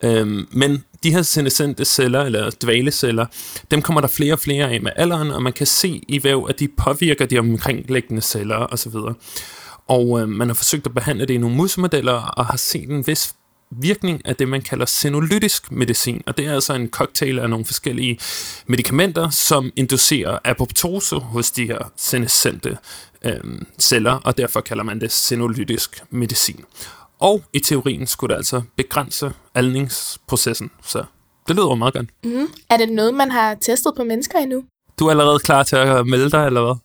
[0.04, 3.26] Øhm, men de her senescente celler, eller dvaleceller,
[3.72, 6.46] dem kommer der flere og flere af med alderen, og man kan se i væv,
[6.50, 8.96] at de påvirker de omkringliggende celler osv.
[9.88, 13.08] Og øh, man har forsøgt at behandle det i nogle musmodeller, og har set en
[13.08, 13.34] vis
[13.72, 16.22] virkning af det, man kalder senolytisk medicin.
[16.26, 18.20] Og det er altså en cocktail af nogle forskellige
[18.68, 22.78] medicamenter, som inducerer apoptose hos de her senescente
[23.26, 23.40] øh,
[23.80, 26.66] celler, og derfor kalder man det senolytisk medicin.
[27.22, 31.04] Og i teorien skulle det altså begrænse aldningsprocessen, så
[31.48, 32.10] det lyder meget godt.
[32.24, 32.48] Mm.
[32.70, 34.64] Er det noget, man har testet på mennesker endnu?
[35.00, 36.76] Du er allerede klar til at melde dig, eller hvad?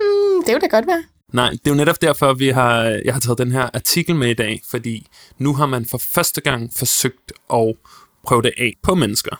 [0.00, 1.04] Mm, det vil da godt være.
[1.32, 4.30] Nej, det er jo netop derfor, vi har, jeg har taget den her artikel med
[4.30, 5.06] i dag, fordi
[5.38, 7.74] nu har man for første gang forsøgt at
[8.24, 9.36] prøve det af på mennesker.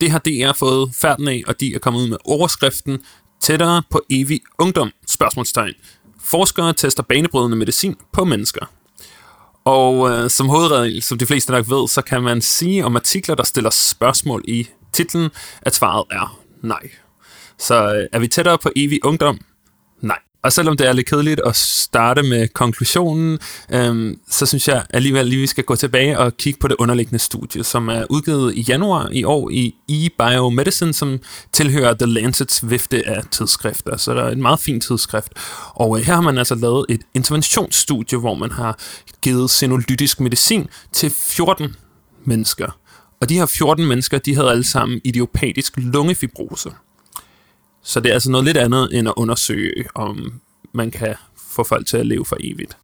[0.00, 2.98] Det har DR fået færden af, og de er kommet ud med overskriften
[3.40, 4.90] Tættere på evig ungdom?
[5.06, 5.74] Spørgsmålstegn.
[6.20, 8.66] Forskere tester banebrydende medicin på mennesker.
[9.68, 13.34] Og øh, som hovedregel, som de fleste nok ved, så kan man sige om artikler,
[13.34, 15.30] der stiller spørgsmål i titlen,
[15.62, 16.90] at svaret er nej.
[17.58, 19.38] Så øh, er vi tættere på evig ungdom?
[20.42, 23.38] Og selvom det er lidt kedeligt at starte med konklusionen,
[23.72, 27.18] øhm, så synes jeg alligevel lige, vi skal gå tilbage og kigge på det underliggende
[27.18, 31.18] studie, som er udgivet i januar i år i eBiomedicine, som
[31.52, 33.96] tilhører The Lancets vifte af tidsskrifter.
[33.96, 35.32] Så der er et meget fint tidsskrift.
[35.74, 38.78] Og øh, her har man altså lavet et interventionsstudie, hvor man har
[39.22, 41.76] givet senolytisk medicin til 14
[42.24, 42.78] mennesker.
[43.20, 46.70] Og de her 14 mennesker, de havde alle sammen idiopatisk lungefibrose.
[47.82, 50.40] Så det er altså noget lidt andet end at undersøge, om
[50.74, 52.76] man kan få folk til at leve for evigt.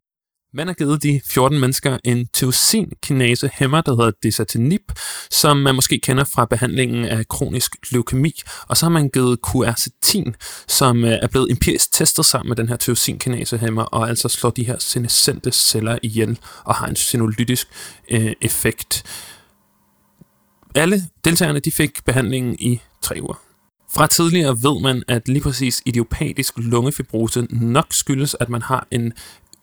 [0.57, 4.91] Man har givet de 14 mennesker en tyrosinkinasehæmmer, hæmmer, der hedder desatinib,
[5.31, 8.41] som man måske kender fra behandlingen af kronisk leukemi.
[8.67, 10.35] Og så har man givet quercetin,
[10.67, 14.49] som øh, er blevet empirisk testet sammen med den her tyrosinkinasehæmmer, hæmmer, og altså slår
[14.49, 17.67] de her senescente celler ihjel og har en senolytisk
[18.11, 19.03] øh, effekt.
[20.75, 23.54] Alle deltagerne de fik behandlingen i tre uger.
[23.95, 29.13] Fra tidligere ved man, at lige præcis idiopatisk lungefibrose nok skyldes, at man har en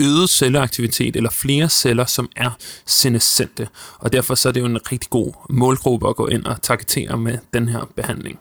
[0.01, 2.51] øget celleaktivitet eller flere celler, som er
[2.87, 3.69] senescente.
[3.99, 7.17] Og derfor så er det jo en rigtig god målgruppe at gå ind og targetere
[7.17, 8.39] med den her behandling.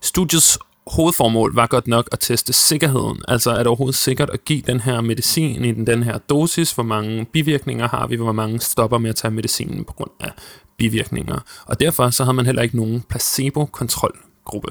[0.00, 3.22] Studiets hovedformål var godt nok at teste sikkerheden.
[3.28, 6.72] Altså er det overhovedet sikkert at give den her medicin i den her dosis?
[6.72, 8.16] Hvor mange bivirkninger har vi?
[8.16, 10.32] Hvor mange stopper med at tage medicinen på grund af
[10.78, 11.38] bivirkninger?
[11.66, 14.70] Og derfor så har man heller ikke nogen placebo-kontrolgruppe.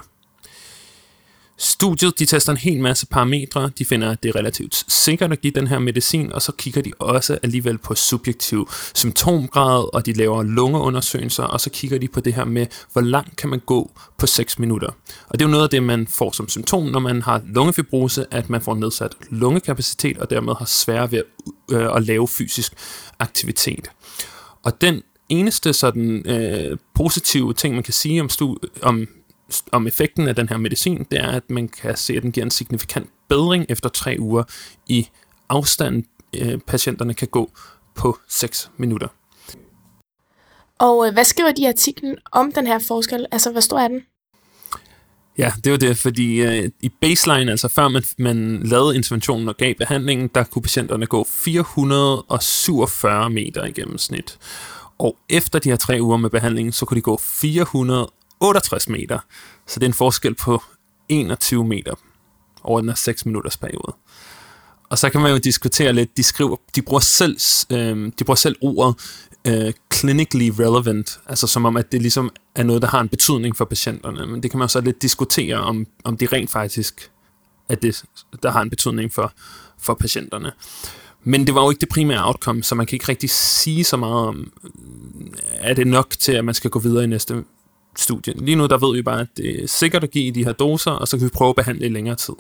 [1.62, 3.72] Studiet de tester en hel masse parametre.
[3.78, 6.82] De finder, at det er relativt sikkert at give den her medicin, og så kigger
[6.82, 12.19] de også alligevel på subjektiv symptomgrad, og de laver lungeundersøgelser, og så kigger de på
[12.19, 14.88] det her med, hvor langt kan man gå på 6 minutter.
[15.28, 18.26] Og det er jo noget af det, man får som symptom, når man har lungefibrose,
[18.32, 21.26] at man får nedsat lungekapacitet, og dermed har svært ved at,
[21.72, 22.74] øh, at lave fysisk
[23.19, 23.91] aktivitet.
[24.63, 29.08] Og den eneste sådan øh, positive ting, man kan sige om, stu- om
[29.71, 32.45] om effekten af den her medicin, det er, at man kan se, at den giver
[32.45, 34.43] en signifikant bedring efter tre uger
[34.88, 35.09] i
[35.49, 36.03] afstand,
[36.35, 37.51] øh, patienterne kan gå
[37.95, 39.07] på 6 minutter.
[40.79, 43.25] Og øh, hvad skriver de i artiklen om den her forskel?
[43.31, 44.01] Altså, hvor stor er den?
[45.38, 49.57] Ja, det var det, fordi øh, i baseline, altså før man, man lavede interventionen og
[49.57, 54.38] gav behandlingen, der kunne patienterne gå 447 meter i gennemsnit.
[54.97, 57.17] Og efter de her tre uger med behandlingen, så kunne de gå
[58.39, 59.19] 68 meter.
[59.67, 60.63] Så det er en forskel på
[61.10, 61.93] 21 meter
[62.63, 63.95] over den her 6 minutters periode.
[64.89, 67.38] Og så kan man jo diskutere lidt, de, skriver, de, bruger, selv,
[67.71, 68.95] øh, de bruger selv ordet
[69.47, 73.58] øh, clinically relevant, altså som om, at det ligesom er noget, der har en betydning
[73.58, 74.28] for patienterne.
[74.28, 77.12] Men det kan man jo så lidt diskutere, om, om det rent faktisk
[77.69, 78.04] er det,
[78.43, 79.34] der har en betydning for,
[79.80, 80.52] for patienterne.
[81.23, 83.97] Men det var jo ikke det primære outcome, så man kan ikke rigtig sige så
[83.97, 87.43] meget om, øh, er det nok til, at man skal gå videre i næste
[87.97, 88.34] studie.
[88.38, 90.91] Lige nu, der ved vi bare, at det er sikkert at give de her doser,
[90.91, 92.34] og så kan vi prøve at behandle i længere tid.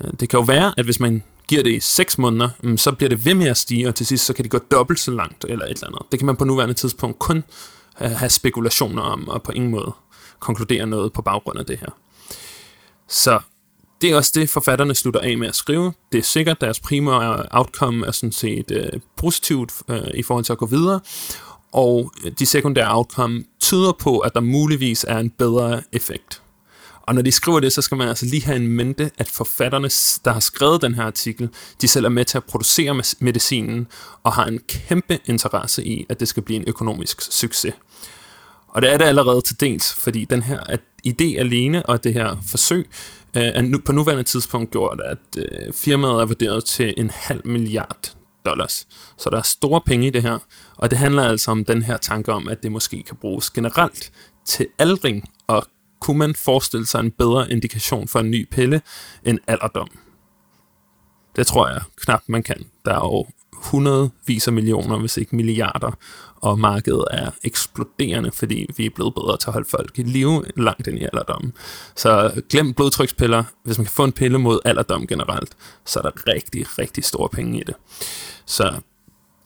[0.00, 2.92] Øh, det kan jo være, at hvis man giver det i 6 måneder, mm, så
[2.92, 5.10] bliver det ved med at stige, og til sidst så kan det gå dobbelt så
[5.10, 6.02] langt, eller et eller andet.
[6.10, 7.44] Det kan man på nuværende tidspunkt kun
[8.00, 9.92] øh, have spekulationer om, og på ingen måde
[10.38, 11.90] konkludere noget på baggrund af det her.
[13.08, 13.40] Så
[14.00, 15.92] det er også det, forfatterne slutter af med at skrive.
[16.12, 20.52] Det er sikkert, deres primære outcome er sådan set øh, positivt øh, i forhold til
[20.52, 21.00] at gå videre,
[21.72, 26.42] og øh, de sekundære outcome tyder på, at der muligvis er en bedre effekt.
[27.02, 29.88] Og når de skriver det, så skal man altså lige have en mente, at forfatterne,
[30.24, 31.48] der har skrevet den her artikel,
[31.80, 33.86] de selv er med til at producere medicinen,
[34.22, 37.74] og har en kæmpe interesse i, at det skal blive en økonomisk succes.
[38.68, 40.60] Og det er det allerede til dels, fordi den her
[41.06, 42.88] idé alene og det her forsøg
[43.36, 47.40] øh, er nu, på nuværende tidspunkt gjort, at øh, firmaet er vurderet til en halv
[47.44, 48.88] milliard dollars.
[49.18, 50.38] Så der er store penge i det her,
[50.76, 54.12] og det handler altså om den her tanke om, at det måske kan bruges generelt
[54.44, 55.66] til aldring og
[56.00, 58.82] kunne man forestille sig en bedre indikation for en ny pille
[59.24, 59.88] end alderdom?
[61.36, 62.66] Det tror jeg knap man kan.
[62.84, 65.90] Der er jo hundredvis af millioner, hvis ikke milliarder,
[66.40, 70.44] og markedet er eksploderende, fordi vi er blevet bedre til at holde folk i live
[70.56, 71.52] langt ind i alderdommen.
[71.96, 73.44] Så glem blodtrykspiller.
[73.64, 77.28] Hvis man kan få en pille mod alderdom generelt, så er der rigtig, rigtig store
[77.28, 77.74] penge i det.
[78.46, 78.80] Så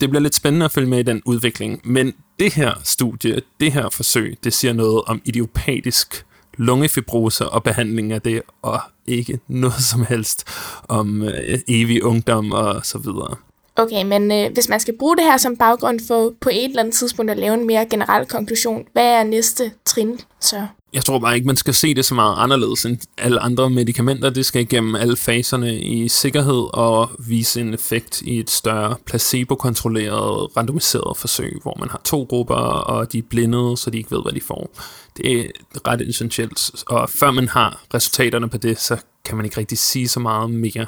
[0.01, 1.81] det bliver lidt spændende at følge med i den udvikling.
[1.85, 6.27] Men det her studie, det her forsøg, det siger noget om idiopatisk
[6.59, 10.49] lungefibrose og behandling af det, og ikke noget som helst
[10.89, 13.37] om øh, evig ungdom og så videre.
[13.77, 16.81] Okay, men øh, hvis man skal bruge det her som baggrund for på et eller
[16.81, 20.67] andet tidspunkt at lave en mere generel konklusion, hvad er næste trin så?
[20.93, 24.31] Jeg tror bare ikke, man skal se det så meget anderledes end alle andre medicamenter.
[24.31, 30.57] Det skal igennem alle faserne i sikkerhed og vise en effekt i et større placebo-kontrolleret,
[30.57, 34.23] randomiseret forsøg, hvor man har to grupper, og de er blindede, så de ikke ved,
[34.23, 34.71] hvad de får.
[35.17, 35.45] Det er
[35.89, 40.09] ret essentielt, og før man har resultaterne på det, så kan man ikke rigtig sige
[40.09, 40.87] så meget mere.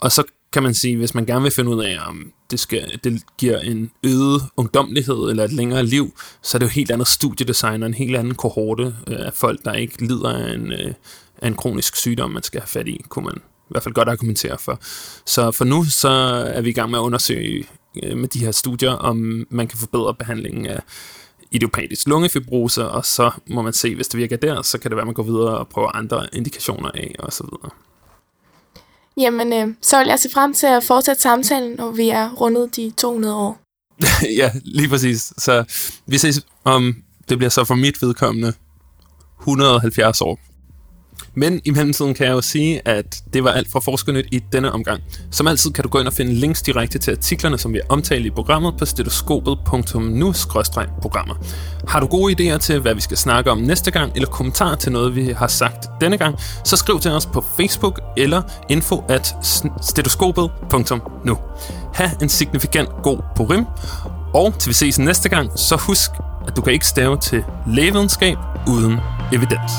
[0.00, 0.22] Og så
[0.56, 3.58] kan man sige, hvis man gerne vil finde ud af, om det, skal, det giver
[3.58, 7.86] en øget ungdomlighed eller et længere liv, så er det jo helt andet studiedesign og
[7.86, 10.94] en helt anden kohorte øh, af folk, der ikke lider af en, øh,
[11.42, 14.08] af en kronisk sygdom, man skal have fat i, kunne man i hvert fald godt
[14.08, 14.80] argumentere for.
[15.26, 16.08] Så for nu så
[16.54, 17.66] er vi i gang med at undersøge
[18.02, 20.80] øh, med de her studier, om man kan forbedre behandlingen af
[21.50, 25.02] idiopatisk lungefibrose, og så må man se, hvis det virker der, så kan det være,
[25.02, 27.70] at man går videre og prøver andre indikationer af, og så videre.
[29.20, 32.76] Jamen, øh, så vil jeg se frem til at fortsætte samtalen, når vi er rundet
[32.76, 33.60] de 200 år.
[34.40, 35.32] ja, lige præcis.
[35.38, 35.64] Så
[36.06, 36.94] vi ses om,
[37.28, 38.52] det bliver så for mit vedkommende
[39.40, 40.38] 170 år.
[41.36, 44.72] Men i mellemtiden kan jeg jo sige, at det var alt fra Forskernyt i denne
[44.72, 45.02] omgang.
[45.30, 47.84] Som altid kan du gå ind og finde links direkte til artiklerne, som vi har
[47.88, 51.34] omtalt i programmet på stetoskopet.nu-programmer.
[51.88, 54.92] Har du gode idéer til, hvad vi skal snakke om næste gang, eller kommentarer til
[54.92, 59.34] noget, vi har sagt denne gang, så skriv til os på Facebook eller info at
[59.82, 61.38] stetoskopet.nu.
[61.94, 63.64] Ha' en signifikant god porim,
[64.34, 66.10] og til vi ses næste gang, så husk,
[66.48, 68.36] at du kan ikke stave til lægevidenskab
[68.68, 69.00] uden
[69.32, 69.72] evidens.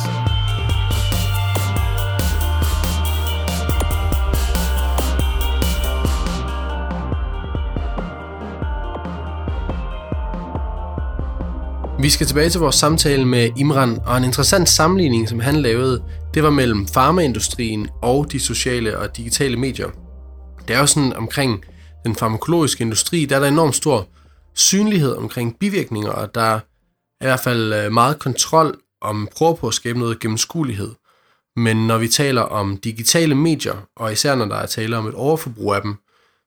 [12.07, 16.03] Vi skal tilbage til vores samtale med Imran, og en interessant sammenligning, som han lavede,
[16.33, 19.87] det var mellem farmaindustrien og de sociale og digitale medier.
[20.67, 21.65] Det er jo sådan omkring
[22.05, 24.07] den farmakologiske industri, der er der enormt stor
[24.55, 26.59] synlighed omkring bivirkninger, og der er
[27.21, 30.91] i hvert fald øh, meget kontrol om prøver på at skabe noget gennemskuelighed.
[31.55, 35.15] Men når vi taler om digitale medier, og især når der er tale om et
[35.15, 35.95] overforbrug af dem,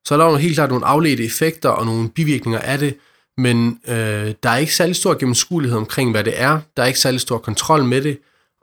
[0.07, 2.96] så er der jo helt klart nogle afledte effekter og nogle bivirkninger af det,
[3.38, 6.61] men øh, der er ikke særlig stor gennemskuelighed omkring, hvad det er.
[6.77, 8.19] Der er ikke særlig stor kontrol med det,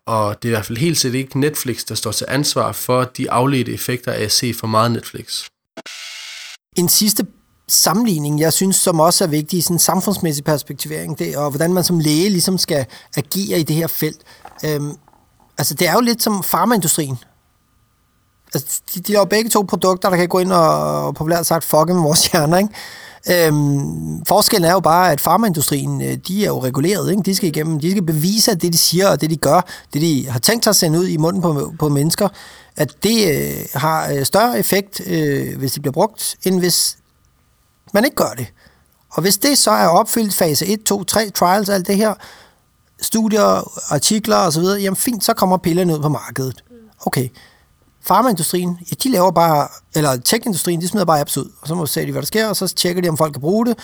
[0.05, 3.03] og det er i hvert fald helt sikkert ikke Netflix, der står til ansvar for
[3.03, 5.43] de afledte effekter af at se for meget Netflix.
[6.77, 7.25] En sidste
[7.67, 11.73] sammenligning, jeg synes, som også er vigtig i sådan en samfundsmæssig perspektivering, det, og hvordan
[11.73, 12.85] man som læge ligesom skal
[13.17, 14.21] agere i det her felt.
[14.65, 14.97] Øhm,
[15.57, 17.17] altså, det er jo lidt som farmaindustrien.
[18.53, 21.63] Altså, de, de laver begge to produkter, der kan gå ind og, og populært sagt
[21.63, 22.69] fucke med vores hjerner, ikke?
[23.31, 27.23] Øhm, forskellen er jo bare, at farmaindustrien, øh, de er jo reguleret, ikke?
[27.23, 29.61] De skal igennem, de skal bevise, at det, de siger, og det, de gør,
[29.93, 32.27] det, de har tænkt sig at sende ud i munden på, på mennesker,
[32.75, 36.97] at det øh, har øh, større effekt, øh, hvis det bliver brugt, end hvis
[37.93, 38.47] man ikke gør det.
[39.09, 42.13] Og hvis det så er opfyldt fase 1, 2, 3, trials, alt det her,
[43.01, 46.63] studier, artikler osv., jamen fint, så kommer pillerne ud på markedet.
[47.05, 47.29] Okay.
[48.07, 51.85] Farmaindustrien, ja, de laver bare, eller tech-industrien, de smider bare apps ud, og så må
[51.85, 53.77] se de, hvad der sker, og så tjekker de, om folk kan bruge det.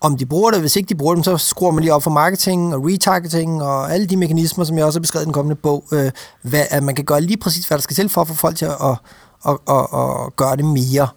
[0.00, 2.10] Om de bruger det, hvis ikke de bruger dem, så skruer man lige op for
[2.10, 5.56] marketing og retargeting og alle de mekanismer, som jeg også har beskrevet i den kommende
[5.56, 6.10] bog, øh,
[6.42, 8.56] hvad, at man kan gøre lige præcis, hvad der skal til for at få folk
[8.56, 8.96] til at, at,
[9.48, 11.08] at, at, at gøre det mere.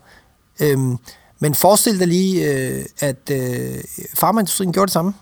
[0.59, 0.97] Øhm,
[1.39, 3.83] men forestil dig lige, øh, at øh,
[4.15, 5.13] farmaindustrien gjorde det samme.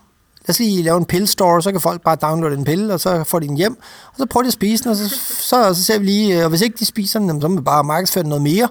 [0.46, 3.24] Lad os lige lave en pillestore, så kan folk bare downloade en pille, og så
[3.24, 3.76] får de den hjem,
[4.06, 6.44] og så prøver de at spise den, og så, så, så ser vi lige, øh,
[6.44, 8.68] og hvis ikke de spiser den, så må vi bare markedsføre noget mere.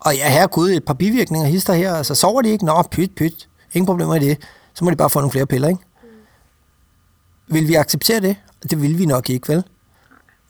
[0.00, 2.64] Og ja, her gud, et par bivirkninger hister her, altså sover de ikke?
[2.64, 4.38] Nå, pyt, pyt, ingen problemer i det.
[4.74, 5.80] Så må de bare få nogle flere piller, ikke?
[7.48, 8.36] Vil vi acceptere det?
[8.70, 9.64] Det vil vi nok ikke, vel?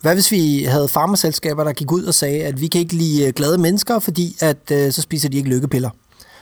[0.01, 3.27] Hvad hvis vi havde farmaselskaber, der gik ud og sagde, at vi kan ikke lide
[3.27, 5.91] øh, glade mennesker, fordi at, øh, så spiser de ikke lykkepiller.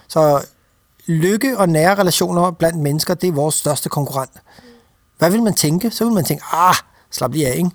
[0.09, 0.45] Så
[1.07, 4.33] lykke og nære relationer blandt mennesker, det er vores største konkurrent.
[5.19, 5.91] Hvad vil man tænke?
[5.91, 6.75] Så vil man tænke, ah,
[7.11, 7.71] slap lige af, ikke?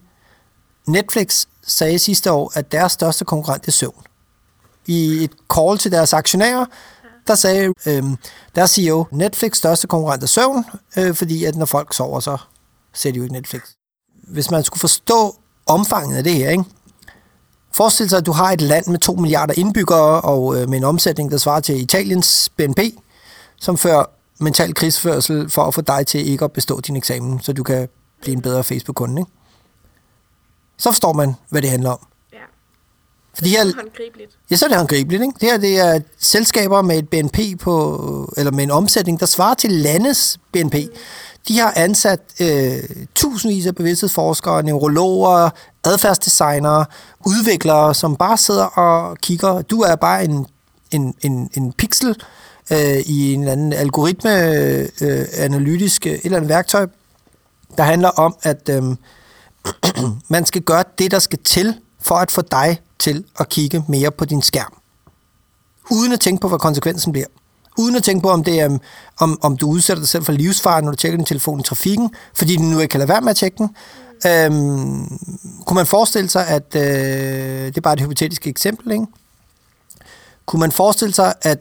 [0.88, 4.04] Netflix sagde sidste år, at deres største konkurrent er søvn.
[4.86, 6.66] I et call til deres aktionærer,
[7.28, 8.04] der sagde øh,
[8.56, 10.66] deres CEO, Netflix største konkurrent er søvn,
[10.98, 12.38] øh, fordi at når folk sover, så
[12.94, 13.62] ser de jo ikke Netflix.
[14.24, 15.36] Hvis man skulle forstå
[15.66, 16.64] omfanget af det her, ikke?
[17.74, 20.84] Forestil dig, at du har et land med 2 milliarder indbyggere og øh, med en
[20.84, 22.80] omsætning, der svarer til Italiens BNP,
[23.60, 24.06] som fører
[24.40, 27.88] mental krigsførsel for at få dig til ikke at bestå din eksamen, så du kan
[28.22, 29.22] blive en bedre Facebook-kunde.
[29.22, 29.32] Ikke?
[30.78, 32.00] Så forstår man, hvad det handler om.
[32.34, 32.38] Ja.
[33.36, 34.38] Fordi her, håndgribeligt.
[34.52, 35.22] ja, så er det håndgribeligt.
[35.22, 35.34] Ikke?
[35.40, 39.54] Det her det er selskaber med et BNP på, eller med en omsætning, der svarer
[39.54, 40.76] til landets BNP.
[41.48, 45.50] De har ansat øh, tusindvis af bevidsthedsforskere, neurologer,
[45.84, 46.86] adfærdsdesignere,
[47.26, 49.62] udviklere, som bare sidder og kigger.
[49.62, 50.48] Du er bare en,
[50.92, 52.16] en, en, en pixel øh,
[52.72, 54.32] Øh, i en eller anden algoritme,
[55.02, 56.88] øh, analytisk, øh, et eller andet værktøj,
[57.78, 58.84] der handler om, at øh,
[60.30, 64.12] man skal gøre det, der skal til, for at få dig til at kigge mere
[64.12, 64.74] på din skærm.
[65.92, 67.28] Uden at tænke på, hvad konsekvensen bliver.
[67.78, 68.80] Uden at tænke på, om, det er, øh,
[69.20, 72.10] om, om du udsætter dig selv for livsfare, når du tjekker din telefon i trafikken,
[72.34, 73.76] fordi du nu ikke kan lade være med at tjekke den.
[74.28, 75.20] Øhm,
[75.66, 76.82] kunne man forestille sig, at øh,
[77.66, 79.06] det er bare et hypotetisk eksempel, ikke?
[80.46, 81.60] Kunne man forestille sig, at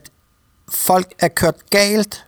[0.69, 2.25] folk er kørt galt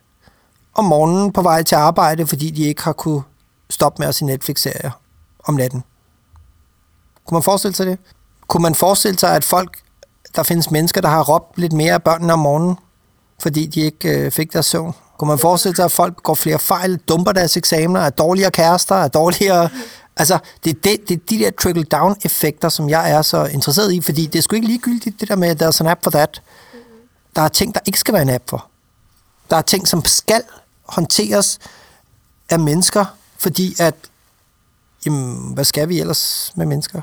[0.74, 3.22] om morgenen på vej til arbejde, fordi de ikke har kunne
[3.70, 4.90] stoppe med at se Netflix-serier
[5.44, 5.84] om natten?
[7.26, 7.98] Kunne man forestille sig det?
[8.46, 9.78] Kunne man forestille sig, at folk,
[10.36, 12.76] der findes mennesker, der har råbt lidt mere af børnene om morgenen,
[13.42, 14.94] fordi de ikke øh, fik deres søvn?
[15.18, 18.94] Kunne man forestille sig, at folk går flere fejl, dumper deres eksamener, er dårligere kærester,
[18.94, 19.68] er dårligere...
[20.16, 24.00] Altså, det er, det, det er de der trickle-down-effekter, som jeg er så interesseret i,
[24.00, 26.04] fordi det er sgu ikke ligegyldigt, det der med, at der er sådan en app
[26.04, 26.42] for that.
[27.36, 28.70] Der er ting, der ikke skal være en app for.
[29.50, 30.42] Der er ting, som skal
[30.82, 31.58] håndteres
[32.50, 33.04] af mennesker,
[33.38, 33.94] fordi at,
[35.06, 37.02] jamen, hvad skal vi ellers med mennesker?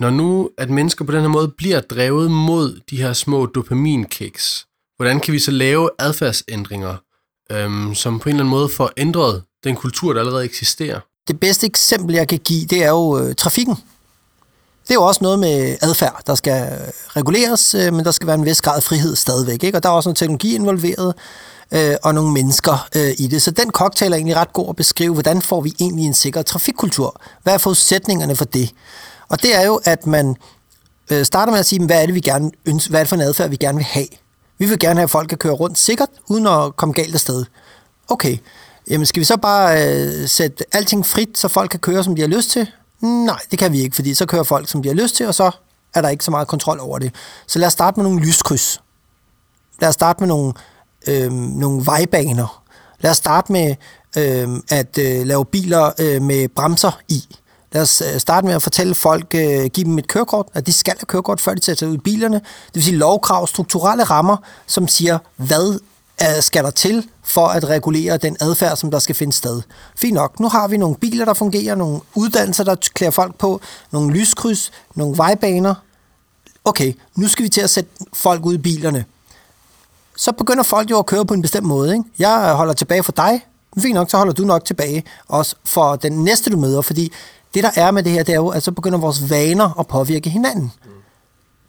[0.00, 4.66] Når nu, at mennesker på den her måde bliver drevet mod de her små dopaminkiks,
[4.96, 6.96] hvordan kan vi så lave adfærdsændringer,
[7.50, 11.00] øhm, som på en eller anden måde får ændret den kultur, der allerede eksisterer?
[11.28, 13.76] Det bedste eksempel, jeg kan give, det er jo øh, trafikken.
[14.86, 18.34] Det er jo også noget med adfærd, der skal reguleres, øh, men der skal være
[18.34, 19.64] en vis grad af frihed stadigvæk.
[19.64, 19.78] Ikke?
[19.78, 21.14] Og der er også noget teknologi involveret,
[21.72, 23.42] øh, og nogle mennesker øh, i det.
[23.42, 26.42] Så den cocktail er egentlig ret god at beskrive, hvordan får vi egentlig en sikker
[26.42, 27.20] trafikkultur?
[27.42, 28.70] Hvad er forudsætningerne for det?
[29.28, 30.36] Og det er jo, at man
[31.10, 33.16] øh, starter med at sige, hvad er det, vi gerne ønsker, hvad er det for
[33.16, 34.06] en adfærd, vi gerne vil have?
[34.58, 37.44] Vi vil gerne have, at folk kan køre rundt sikkert, uden at komme galt afsted.
[38.08, 38.38] Okay,
[38.90, 42.20] jamen skal vi så bare øh, sætte alting frit, så folk kan køre, som de
[42.20, 42.66] har lyst til?
[43.00, 45.34] Nej, det kan vi ikke, fordi så kører folk, som de har lyst til, og
[45.34, 45.50] så
[45.94, 47.14] er der ikke så meget kontrol over det.
[47.46, 48.82] Så lad os starte med nogle lyskryds.
[49.80, 50.52] Lad os starte med nogle,
[51.06, 52.62] øh, nogle vejbaner.
[53.00, 53.74] Lad os starte med
[54.16, 57.24] øh, at øh, lave biler øh, med bremser i.
[57.72, 60.72] Lad os øh, starte med at fortælle folk, øh, give dem et kørekort, at de
[60.72, 62.36] skal have kørekort, før de tager sig ud i bilerne.
[62.36, 64.36] Det vil sige lovkrav, strukturelle rammer,
[64.66, 65.80] som siger, hvad
[66.22, 69.62] øh, skal der til for at regulere den adfærd, som der skal finde sted.
[69.96, 73.60] Fint nok, nu har vi nogle biler, der fungerer, nogle uddannelser, der klæder folk på,
[73.90, 75.74] nogle lyskryds, nogle vejbaner.
[76.64, 79.04] Okay, nu skal vi til at sætte folk ud i bilerne.
[80.16, 81.92] Så begynder folk jo at køre på en bestemt måde.
[81.92, 82.04] Ikke?
[82.18, 83.46] Jeg holder tilbage for dig,
[83.78, 87.12] fint nok, så holder du nok tilbage også for den næste, du møder, fordi
[87.54, 89.86] det, der er med det her, det er jo, at så begynder vores vaner at
[89.86, 90.72] påvirke hinanden.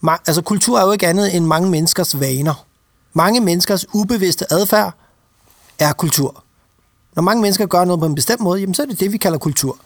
[0.05, 2.66] Ma- altså, kultur er jo ikke andet end mange menneskers vaner.
[3.14, 4.93] Mange menneskers ubevidste adfærd
[5.80, 6.43] er kultur.
[7.15, 9.17] Når mange mennesker gør noget på en bestemt måde, jamen, så er det det, vi
[9.17, 9.78] kalder kultur.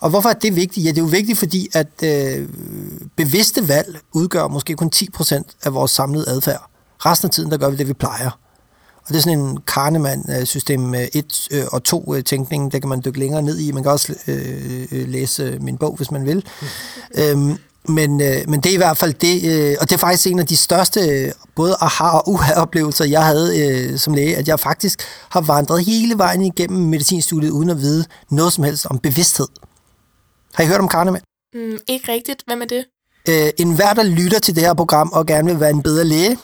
[0.00, 0.86] Og hvorfor er det vigtigt?
[0.86, 2.48] Ja, det er jo vigtigt, fordi at øh,
[3.16, 6.70] bevidste valg udgør måske kun 10% af vores samlede adfærd.
[7.06, 8.30] Resten af tiden, der gør vi det, vi plejer.
[8.96, 13.02] Og det er sådan en Kahneman-system 1 øh, og 2 øh, tænkning, der kan man
[13.04, 13.72] dykke længere ned i.
[13.72, 16.46] Man kan også øh, øh, læse min bog, hvis man vil.
[17.14, 17.56] øhm,
[17.88, 20.38] men, øh, men det er i hvert fald det, øh, og det er faktisk en
[20.38, 25.02] af de største både aha- og uha-oplevelser, jeg havde øh, som læge, at jeg faktisk
[25.28, 29.46] har vandret hele vejen igennem medicinstudiet, uden at vide noget som helst om bevidsthed.
[30.54, 31.22] Har I hørt om Kahneman?
[31.54, 32.42] Mm, ikke rigtigt.
[32.46, 32.84] Hvem er det?
[33.28, 36.04] Øh, en hver, der lytter til det her program og gerne vil være en bedre
[36.04, 36.38] læge,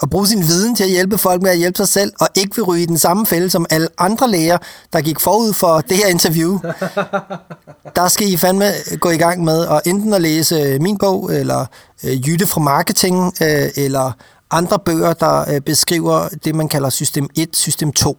[0.00, 2.56] og bruge sin viden til at hjælpe folk med at hjælpe sig selv, og ikke
[2.56, 4.58] vil ryge i den samme fælde som alle andre læger,
[4.92, 6.58] der gik forud for det her interview.
[7.96, 8.64] Der skal I fandme
[9.00, 11.66] gå i gang med at enten at læse min bog, eller
[12.04, 14.12] øh, Jytte fra Marketing, øh, eller
[14.50, 18.18] andre bøger, der øh, beskriver det, man kalder system 1, system 2,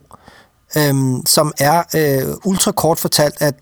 [0.78, 0.94] øh,
[1.26, 3.56] som er øh, ultra kort fortalt, at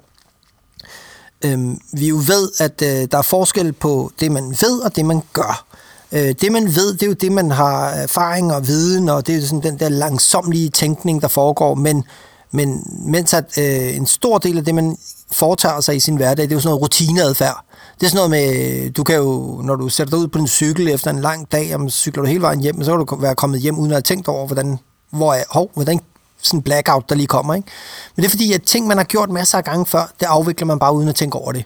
[1.45, 1.59] øh,
[1.93, 5.22] vi jo ved, at øh, der er forskel på det, man ved, og det, man
[5.34, 5.66] gør.
[6.12, 9.36] Øh, det, man ved, det er jo det, man har erfaring og viden, og det
[9.36, 12.03] er jo sådan den der langsomlige tænkning, der foregår, men,
[12.51, 14.97] men mens at øh, en stor del af det, man
[15.32, 17.66] foretager sig i sin hverdag, det er jo sådan noget rutineadfærd.
[17.99, 20.38] Det er sådan noget med, øh, du kan jo, når du sætter dig ud på
[20.38, 23.22] din cykel efter en lang dag, om cykler du hele vejen hjem, så kan du
[23.22, 24.78] være kommet hjem uden at have tænkt over, hvordan,
[25.09, 25.99] hvor er, hov, hvordan
[26.41, 27.53] sådan blackout, der lige kommer.
[27.53, 27.68] Ikke?
[28.16, 30.68] Men det er fordi, at ting, man har gjort masser af gange før, det afvikler
[30.68, 31.66] man bare uden at tænke over det.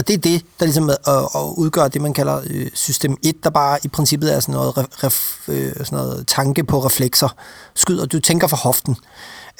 [0.00, 3.16] Og det er det, der ligesom er, og, og udgør det, man kalder øh, system
[3.22, 7.28] 1, der bare i princippet er sådan noget, ref, øh, sådan noget tanke på reflekser.
[7.74, 8.96] Skyder, du tænker for hoften.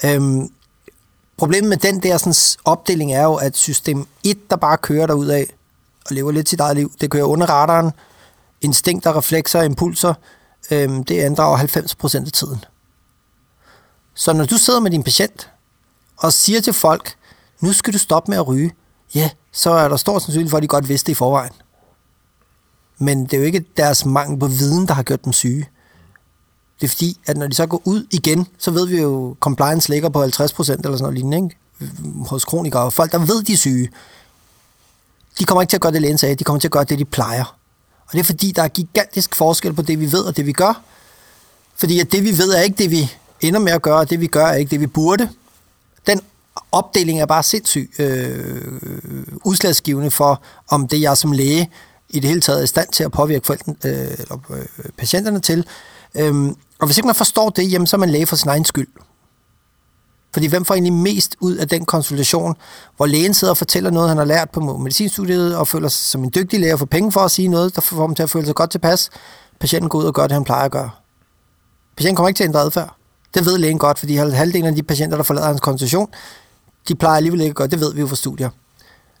[0.05, 0.49] Øhm,
[1.37, 2.33] problemet med den der sådan,
[2.65, 5.53] opdeling er jo, at system 1, der bare kører derud af
[6.05, 7.91] og lever lidt sit eget liv, det kører under radaren.
[8.61, 10.13] Instinkter, reflekser, impulser,
[10.71, 12.65] øhm, det andrager 90% af tiden.
[14.13, 15.49] Så når du sidder med din patient
[16.17, 17.15] og siger til folk,
[17.59, 18.73] nu skal du stoppe med at ryge,
[19.15, 21.53] ja, så er der stor sandsynlighed for, at de godt vidste det i forvejen.
[22.97, 25.67] Men det er jo ikke deres mangel på viden, der har gjort dem syge.
[26.81, 29.89] Det er fordi, at når de så går ud igen, så ved vi jo, compliance
[29.89, 31.57] ligger på 50% eller sådan noget lignende, ikke?
[32.27, 32.91] hos kronikere.
[32.91, 33.89] Folk, der ved, de er syge,
[35.39, 36.35] de kommer ikke til at gøre det, lægen sagde.
[36.35, 37.57] De kommer til at gøre det, de plejer.
[38.05, 40.51] Og det er fordi, der er gigantisk forskel på det, vi ved og det, vi
[40.51, 40.81] gør.
[41.75, 44.19] Fordi at det, vi ved, er ikke det, vi ender med at gøre, og det,
[44.19, 45.29] vi gør, er ikke det, vi burde.
[46.71, 48.71] Den opdeling er bare sindssygt øh,
[49.45, 51.69] udslagsgivende for, om det jeg som læge
[52.09, 54.65] i det hele taget er i stand til at påvirke forældre, øh, eller, øh,
[54.97, 55.65] patienterne til.
[56.15, 58.65] Øhm, og hvis ikke man forstår det, jamen, så er man læge for sin egen
[58.65, 58.87] skyld.
[60.33, 62.55] Fordi hvem får egentlig mest ud af den konsultation,
[62.97, 66.23] hvor lægen sidder og fortæller noget, han har lært på medicinstudiet, og føler sig som
[66.23, 68.29] en dygtig læge og får penge for at sige noget, der får ham til at
[68.29, 69.09] føle sig godt tilpas.
[69.59, 70.89] Patienten går ud og gør det, han plejer at gøre.
[71.97, 72.95] Patienten kommer ikke til at ændre adfærd.
[73.33, 76.09] Det ved lægen godt, fordi halvdelen af de patienter, der forlader hans konsultation,
[76.87, 77.67] de plejer alligevel ikke gøre.
[77.67, 78.49] Det ved vi jo fra studier.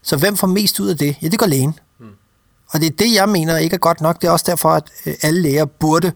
[0.03, 1.15] Så hvem får mest ud af det?
[1.21, 1.79] Ja, det gør lægen.
[1.99, 2.09] Hmm.
[2.73, 4.21] Og det er det, jeg mener ikke er godt nok.
[4.21, 6.11] Det er også derfor, at øh, alle læger burde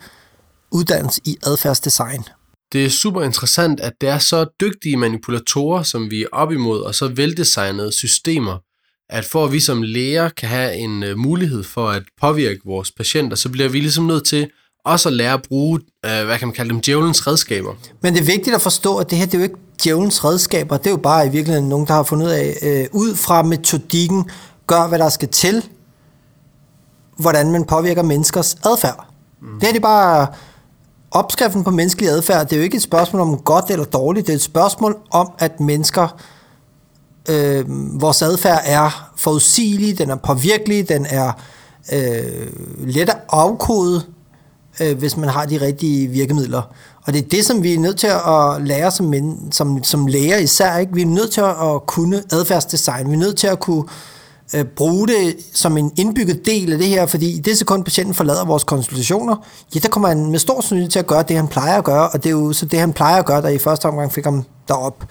[0.72, 2.24] uddannes i adfærdsdesign.
[2.74, 6.82] Det er super interessant, at det er så dygtige manipulatorer, som vi er op imod,
[6.82, 8.58] og så veldesignede systemer,
[9.10, 12.92] at for at vi som læger kan have en uh, mulighed for at påvirke vores
[12.92, 14.50] patienter, så bliver vi ligesom nødt til
[14.86, 17.76] også at lære at bruge, uh, hvad kan man kalde dem, djævelens redskaber.
[18.02, 20.78] Men det er vigtigt at forstå, at det her det er jo ikke djævelens redskaber,
[20.78, 23.44] det er jo bare i virkeligheden nogen, der har fundet ud af, uh, ud fra
[23.44, 24.30] metodikken,
[24.68, 25.70] gør hvad der skal til,
[27.18, 29.08] hvordan man påvirker menneskers adfærd.
[29.42, 29.48] Mm.
[29.60, 30.28] Det her det er bare
[31.12, 34.34] opskriften på menneskelig adfærd, det er jo ikke et spørgsmål om godt eller dårligt, det
[34.34, 36.08] er et spørgsmål om, at mennesker,
[37.30, 37.66] øh,
[38.02, 41.32] vores adfærd er forudsigelig, den er påvirkelig, den er
[41.94, 42.48] øh,
[42.80, 44.04] let at afkode,
[44.82, 46.62] øh, hvis man har de rigtige virkemidler.
[47.08, 50.08] Og det er det, som vi er nødt til at lære som, men, som, som
[50.08, 50.78] læger især.
[50.78, 50.94] Ikke?
[50.94, 53.10] Vi er nødt til at kunne adfærdsdesign.
[53.10, 53.84] Vi er nødt til at kunne
[54.56, 58.14] øh, bruge det som en indbygget del af det her, fordi i det sekund, patienten
[58.14, 59.36] forlader vores konsultationer,
[59.76, 62.10] ja, der kommer han med stor sandsynlighed til at gøre det, han plejer at gøre,
[62.10, 64.24] og det er jo så det, han plejer at gøre, der i første omgang fik
[64.24, 65.06] ham derop.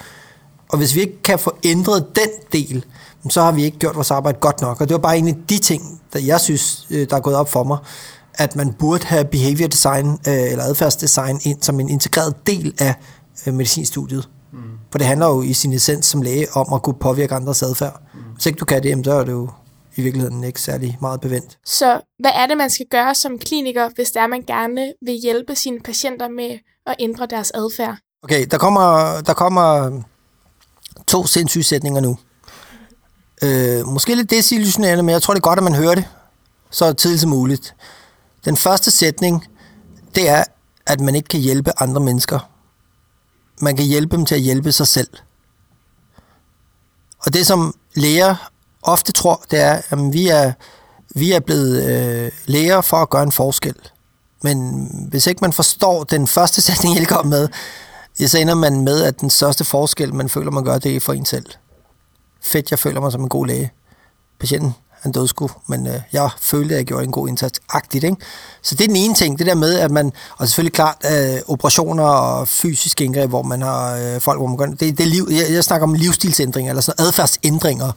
[0.68, 2.84] Og hvis vi ikke kan få ændret den del,
[3.28, 4.80] så har vi ikke gjort vores arbejde godt nok.
[4.80, 7.36] Og det var bare en af de ting, der jeg synes, øh, der er gået
[7.36, 7.78] op for mig
[8.34, 12.94] at man burde have behavior design øh, eller adfærdsdesign ind som en integreret del af
[13.46, 14.28] øh, medicinstudiet.
[14.52, 14.58] Mm.
[14.90, 18.02] For det handler jo i sin essens som læge om at kunne påvirke andres adfærd.
[18.14, 18.20] Mm.
[18.34, 19.48] Hvis ikke du kan det, så er det jo
[19.96, 21.58] i virkeligheden ikke særlig meget bevendt.
[21.66, 25.14] Så hvad er det, man skal gøre som kliniker, hvis der er, man gerne vil
[25.14, 27.96] hjælpe sine patienter med at ændre deres adfærd?
[28.22, 30.00] Okay, der kommer, der kommer
[31.06, 32.18] to sindssyge sætninger nu.
[33.42, 36.04] Øh, måske lidt desillusionerende, men jeg tror, det er godt, at man hører det
[36.70, 37.74] så tidligt som muligt.
[38.44, 39.46] Den første sætning,
[40.14, 40.44] det er,
[40.86, 42.50] at man ikke kan hjælpe andre mennesker.
[43.60, 45.08] Man kan hjælpe dem til at hjælpe sig selv.
[47.18, 48.50] Og det, som læger
[48.82, 50.52] ofte tror, det er, at vi er,
[51.14, 53.74] vi er blevet øh, læger for at gøre en forskel.
[54.42, 57.48] Men hvis ikke man forstår den første sætning, jeg kom med,
[58.26, 61.12] så ender man med, at den største forskel, man føler, man gør, det er for
[61.12, 61.46] en selv.
[62.42, 63.72] Fedt, jeg føler mig som en god læge.
[64.40, 64.74] Patienten,
[65.04, 67.60] han døde sgu, men øh, jeg følte, at jeg gjorde en god indsats.
[67.68, 68.16] Agtigt, ikke?
[68.62, 71.40] Så det er den ene ting, det der med, at man, og selvfølgelig klart øh,
[71.46, 75.28] operationer og fysiske indgreb, hvor man har øh, folk, hvor man gør, det, det liv,
[75.30, 77.92] jeg, jeg snakker om livsstilsændringer, eller sådan adfærdsændringer,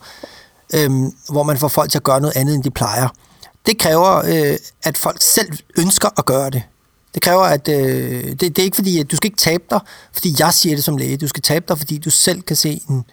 [0.74, 0.90] øh,
[1.30, 3.08] hvor man får folk til at gøre noget andet, end de plejer.
[3.66, 6.62] Det kræver, øh, at folk selv ønsker at gøre det.
[7.14, 9.80] Det kræver, at øh, det, det er ikke fordi, at du skal ikke tabe dig,
[10.12, 11.16] fordi jeg siger det som læge.
[11.16, 13.04] Du skal tabe dig, fordi du selv kan se en,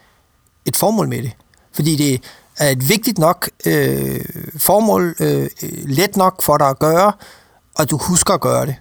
[0.66, 1.32] et formål med det.
[1.74, 2.24] Fordi det
[2.58, 4.26] er et vigtigt nok øh,
[4.58, 5.50] formål, øh,
[5.86, 7.12] let nok for dig at gøre,
[7.76, 8.76] og du husker at gøre det.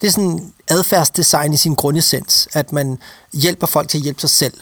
[0.00, 2.98] Det er sådan adfærdsdesign i sin grundessens, at man
[3.32, 4.54] hjælper folk til at hjælpe sig selv.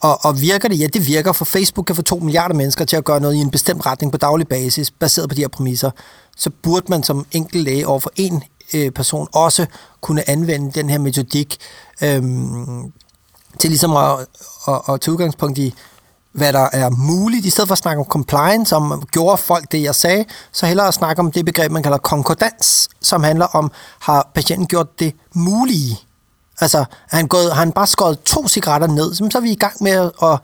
[0.00, 0.80] Og, og virker det?
[0.80, 3.38] Ja, det virker, for Facebook kan få to milliarder mennesker til at gøre noget i
[3.38, 5.90] en bestemt retning på daglig basis, baseret på de her præmisser.
[6.36, 8.42] Så burde man som enkelt læge over for en
[8.74, 9.66] øh, person også
[10.00, 11.56] kunne anvende den her metodik
[12.02, 12.92] øhm,
[13.58, 14.18] til ligesom at,
[14.68, 15.74] at, at tage udgangspunkt i,
[16.32, 19.82] hvad der er muligt, i stedet for at snakke om compliance, som gjorde folk det,
[19.82, 23.70] jeg sagde, så hellere at snakke om det begreb, man kalder konkordans, som handler om,
[24.00, 26.00] har patienten gjort det mulige?
[26.60, 29.54] Altså, har han, gået, har han bare skåret to cigaretter ned, så er vi i
[29.54, 30.38] gang med at, at,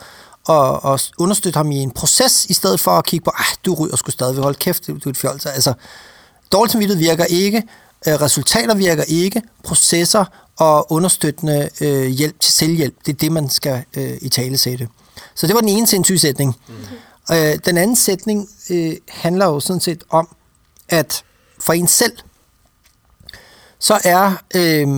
[0.48, 3.74] at, at understøtte ham i en proces, i stedet for at kigge på, ah, du
[3.74, 5.46] ryger sgu stadig, hold kæft, du er et fjols.
[5.46, 5.72] Altså,
[6.52, 7.62] dårligt samvittighed virker ikke,
[8.06, 10.24] øh, resultater virker ikke, processer
[10.58, 14.88] og understøttende øh, hjælp til selvhjælp, det er det, man skal øh, i tale sætte.
[15.38, 16.56] Så det var den ene sindssyge sætning.
[16.68, 16.74] Mm.
[17.36, 20.28] Øh, den anden sætning øh, handler jo sådan set om,
[20.88, 21.22] at
[21.60, 22.12] for en selv,
[23.78, 24.88] så er øh,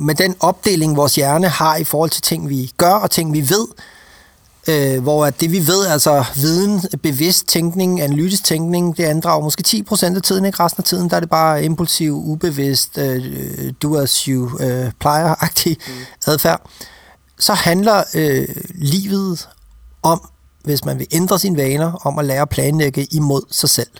[0.00, 3.40] med den opdeling, vores hjerne har i forhold til ting, vi gør og ting, vi
[3.40, 3.66] ved,
[4.68, 9.84] øh, hvor at det vi ved, altså viden, bevidst tænkning, analytisk tænkning, det andrager måske
[9.90, 10.62] 10% af tiden, ikke?
[10.62, 15.76] Resten af tiden, der er det bare impulsiv, ubevidst, øh, do as you øh, plejer-agtig
[15.86, 15.92] mm.
[16.26, 16.70] adfærd.
[17.40, 19.48] Så handler øh, livet
[20.02, 20.30] om,
[20.64, 23.90] hvis man vil ændre sine vaner, om at lære at planlægge imod sig selv.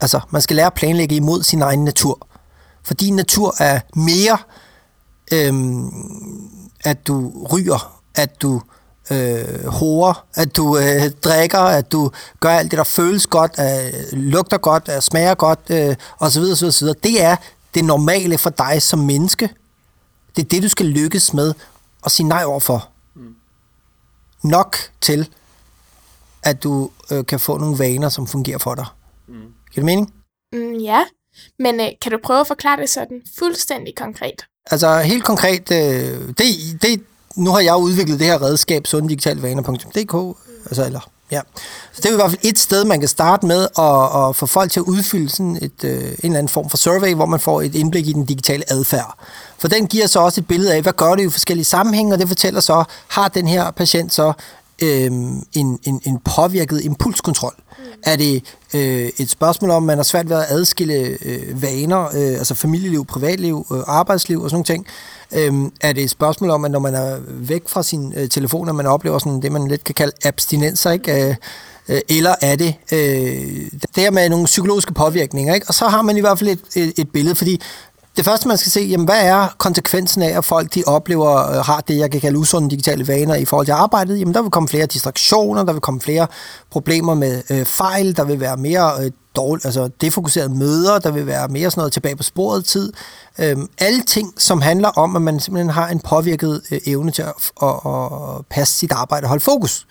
[0.00, 2.26] Altså, man skal lære at planlægge imod sin egen natur.
[2.82, 4.38] Fordi natur er mere,
[5.32, 5.52] øh,
[6.84, 8.62] at du ryger, at du
[9.10, 14.18] øh, horer, at du øh, drikker, at du gør alt det, der føles godt, øh,
[14.18, 16.88] lugter godt, øh, smager godt, øh, osv., osv., osv.
[17.02, 17.36] Det er
[17.74, 19.50] det normale for dig som menneske.
[20.36, 21.54] Det er det, du skal lykkes med
[22.04, 22.88] at sige nej overfor.
[23.14, 23.34] Mm.
[24.44, 25.28] Nok til,
[26.42, 28.86] at du øh, kan få nogle vaner, som fungerer for dig.
[29.28, 29.34] Mm.
[29.34, 30.14] Giver det mening?
[30.52, 31.04] Mm, ja,
[31.58, 34.46] men øh, kan du prøve at forklare det sådan fuldstændig konkret?
[34.70, 37.04] Altså helt konkret, øh, det, det,
[37.36, 41.40] nu har jeg udviklet det her redskab, sunddigitalvaner.dk, altså, eller, ja.
[41.92, 44.46] Så det er i hvert fald et sted, man kan starte med at, at få
[44.46, 47.40] folk til at udfylde sådan et, øh, en eller anden form for survey, hvor man
[47.40, 49.18] får et indblik i den digitale adfærd.
[49.58, 52.18] For den giver så også et billede af, hvad gør det i forskellige sammenhænge, og
[52.18, 54.32] det fortæller så, har den her patient så
[54.82, 55.10] øh,
[55.52, 57.54] en, en, en påvirket impulskontrol?
[57.78, 57.84] Mm.
[58.06, 62.38] Er det øh, et spørgsmål om, man har svært ved at adskille øh, vaner, øh,
[62.38, 64.86] altså familieliv, privatliv, øh, arbejdsliv og sådan nogle ting?
[65.32, 68.68] Øh, er det et spørgsmål om, at når man er væk fra sin øh, telefon,
[68.68, 71.28] at man oplever sådan det, man lidt kan kalde abstinenser, ikke?
[71.28, 71.34] Øh,
[71.88, 75.66] øh eller er det øh, det her med nogle psykologiske påvirkninger, ikke?
[75.68, 77.60] Og så har man i hvert fald et, et, et billede, fordi
[78.16, 81.56] det første, man skal se, jamen, hvad er konsekvensen af, at folk de oplever, øh,
[81.56, 84.20] har det, jeg kan kalde usunde digitale vaner i forhold til arbejdet?
[84.20, 86.26] Jamen, der vil komme flere distraktioner, der vil komme flere
[86.70, 91.26] problemer med øh, fejl, der vil være mere øh, dårligt, altså defokuserede møder, der vil
[91.26, 92.92] være mere sådan noget tilbage på sporet tid.
[93.38, 97.22] Øhm, alle ting, som handler om, at man simpelthen har en påvirket øh, evne til
[97.22, 97.32] at,
[97.62, 99.86] at, at passe sit arbejde og holde fokus.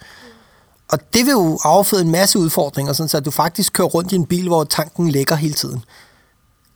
[0.92, 4.12] Og det vil jo afføde en masse udfordringer, sådan så at du faktisk kører rundt
[4.12, 5.84] i en bil, hvor tanken ligger hele tiden.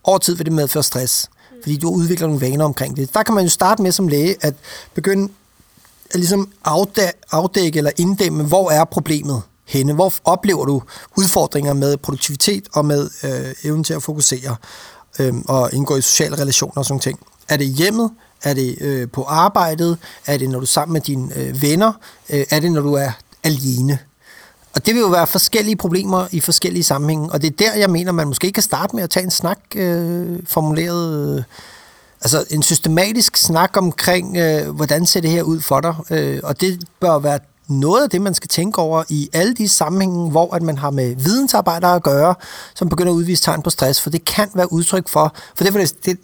[0.04, 1.30] Over tid vil det medføre stress
[1.66, 3.14] fordi du udvikler nogle vaner omkring det.
[3.14, 4.54] Der kan man jo starte med som læge at
[4.94, 5.32] begynde
[6.10, 6.52] at ligesom
[7.30, 9.42] afdække eller inddæmme, hvor er problemet.
[9.64, 9.92] henne?
[9.92, 10.82] Hvor oplever du
[11.16, 14.56] udfordringer med produktivitet og med øh, evnen til at fokusere
[15.18, 17.18] øh, og indgå i sociale relationer og sådan ting?
[17.48, 18.10] Er det hjemmet?
[18.42, 19.98] Er det øh, på arbejdet?
[20.26, 21.92] Er det, når du er sammen med dine øh, venner?
[22.30, 23.10] Øh, er det, når du er
[23.44, 23.98] alene?
[24.76, 27.90] Og det vil jo være forskellige problemer i forskellige sammenhænge, og det er der, jeg
[27.90, 31.36] mener, man måske kan starte med at tage en snak øh, formuleret...
[31.38, 31.44] Øh,
[32.20, 36.60] altså en systematisk snak omkring, øh, hvordan ser det her ud for dig, øh, og
[36.60, 40.54] det bør være noget af det, man skal tænke over i alle de sammenhænge, hvor
[40.54, 42.34] at man har med vidensarbejdere at gøre,
[42.74, 45.74] som begynder at udvise tegn på stress, for det kan være udtryk for, for det,
[45.74, 46.18] det, det,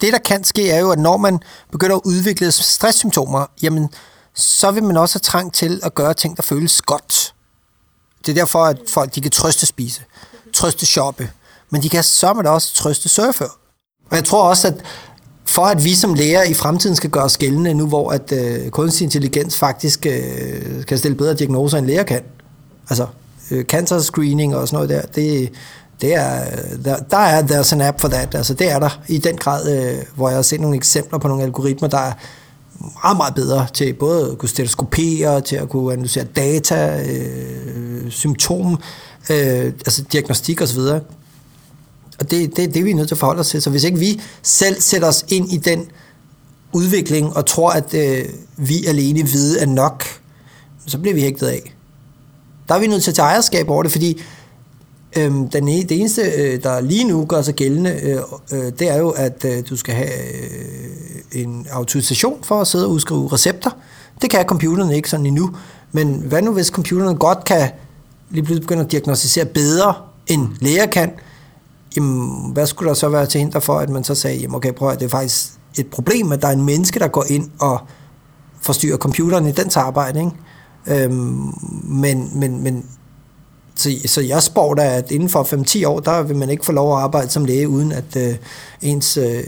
[0.00, 1.40] det der kan ske, er jo, at når man
[1.72, 3.88] begynder at udvikle stresssymptomer, jamen,
[4.36, 7.34] så vil man også have trang til at gøre ting, der føles godt.
[8.26, 10.02] Det er derfor, at folk de kan trøste spise,
[10.52, 11.30] trøste shoppe,
[11.70, 13.44] men de kan så da også trøste surfe.
[14.10, 14.74] Og jeg tror også, at
[15.44, 18.70] for at vi som læger i fremtiden skal gøre os gældende nu, hvor at øh,
[18.70, 22.22] kunstig intelligens faktisk øh, kan stille bedre diagnoser, end læger kan.
[22.90, 23.06] Altså,
[23.50, 25.52] øh, cancer screening og sådan noget der, det,
[26.00, 28.34] det er, øh, der, der er there's an app for that.
[28.34, 31.28] Altså, det er der i den grad, øh, hvor jeg har set nogle eksempler på
[31.28, 32.12] nogle algoritmer, der er
[33.02, 38.72] meget, meget bedre til både at kunne stetoskopere, til at kunne analysere data, øh, symptom,
[39.30, 40.80] øh, altså diagnostik osv.
[42.18, 43.62] Og det, det, det er vi nødt til at forholde os til.
[43.62, 45.86] Så hvis ikke vi selv sætter os ind i den
[46.72, 48.24] udvikling og tror, at øh,
[48.56, 50.04] vi alene vide er nok,
[50.86, 51.74] så bliver vi hægtet af.
[52.68, 54.22] Der er vi nødt til at tage ejerskab over det, fordi
[55.18, 58.18] Øhm, den, ene, det eneste, øh, der lige nu gør sig gældende, øh,
[58.52, 62.86] øh, det er jo, at øh, du skal have øh, en autorisation for at sidde
[62.86, 63.70] og udskrive recepter.
[64.22, 65.50] Det kan computeren ikke sådan endnu.
[65.92, 67.70] Men hvad nu, hvis computeren godt kan
[68.30, 69.94] lige pludselig begynde at diagnostisere bedre,
[70.26, 71.10] end læger kan?
[71.96, 74.72] Jamen, hvad skulle der så være til hinder for, at man så sagde, jamen okay,
[74.72, 77.50] prøv at det er faktisk et problem, at der er en menneske, der går ind
[77.58, 77.78] og
[78.60, 81.04] forstyrrer computeren i dens arbejde, ikke?
[81.04, 81.52] Øhm,
[81.84, 82.84] men, men, men
[83.76, 86.72] så, så jeg spår da, at inden for 5-10 år, der vil man ikke få
[86.72, 88.34] lov at arbejde som læge, uden at øh,
[88.82, 89.42] ens, øh,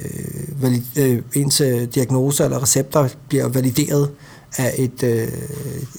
[0.63, 4.11] valid, øh, ens øh, diagnoser eller recepter bliver valideret
[4.57, 5.29] af et øh,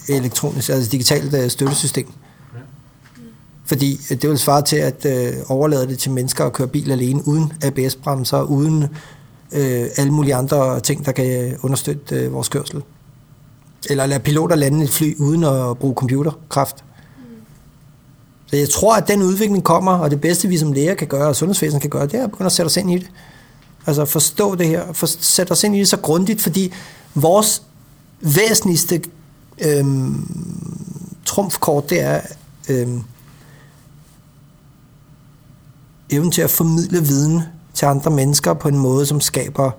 [0.10, 2.08] elektronisk, altså digitalt øh, støttesystem.
[3.66, 6.92] Fordi øh, det vil svare til at øh, overlade det til mennesker at køre bil
[6.92, 8.84] alene, uden ABS-bremser, uden
[9.52, 12.82] øh, alle mulige andre ting, der kan øh, understøtte øh, vores kørsel.
[13.90, 16.84] Eller lade piloter lande et fly uden at bruge computerkraft.
[18.50, 21.28] Så jeg tror, at den udvikling kommer, og det bedste, vi som læger kan gøre,
[21.28, 23.12] og sundhedsvæsenet kan gøre, det er at begynde at sætte os ind i det.
[23.86, 26.74] Altså forstå det her, for, sætte os ind i det så grundigt, fordi
[27.16, 27.64] vores
[28.22, 29.02] væsentligste
[29.60, 30.32] øhm,
[31.26, 32.22] trumfkort, det er
[32.70, 33.04] øhm,
[36.10, 37.42] evnen til at formidle viden
[37.74, 39.72] til andre mennesker på en måde, som skaber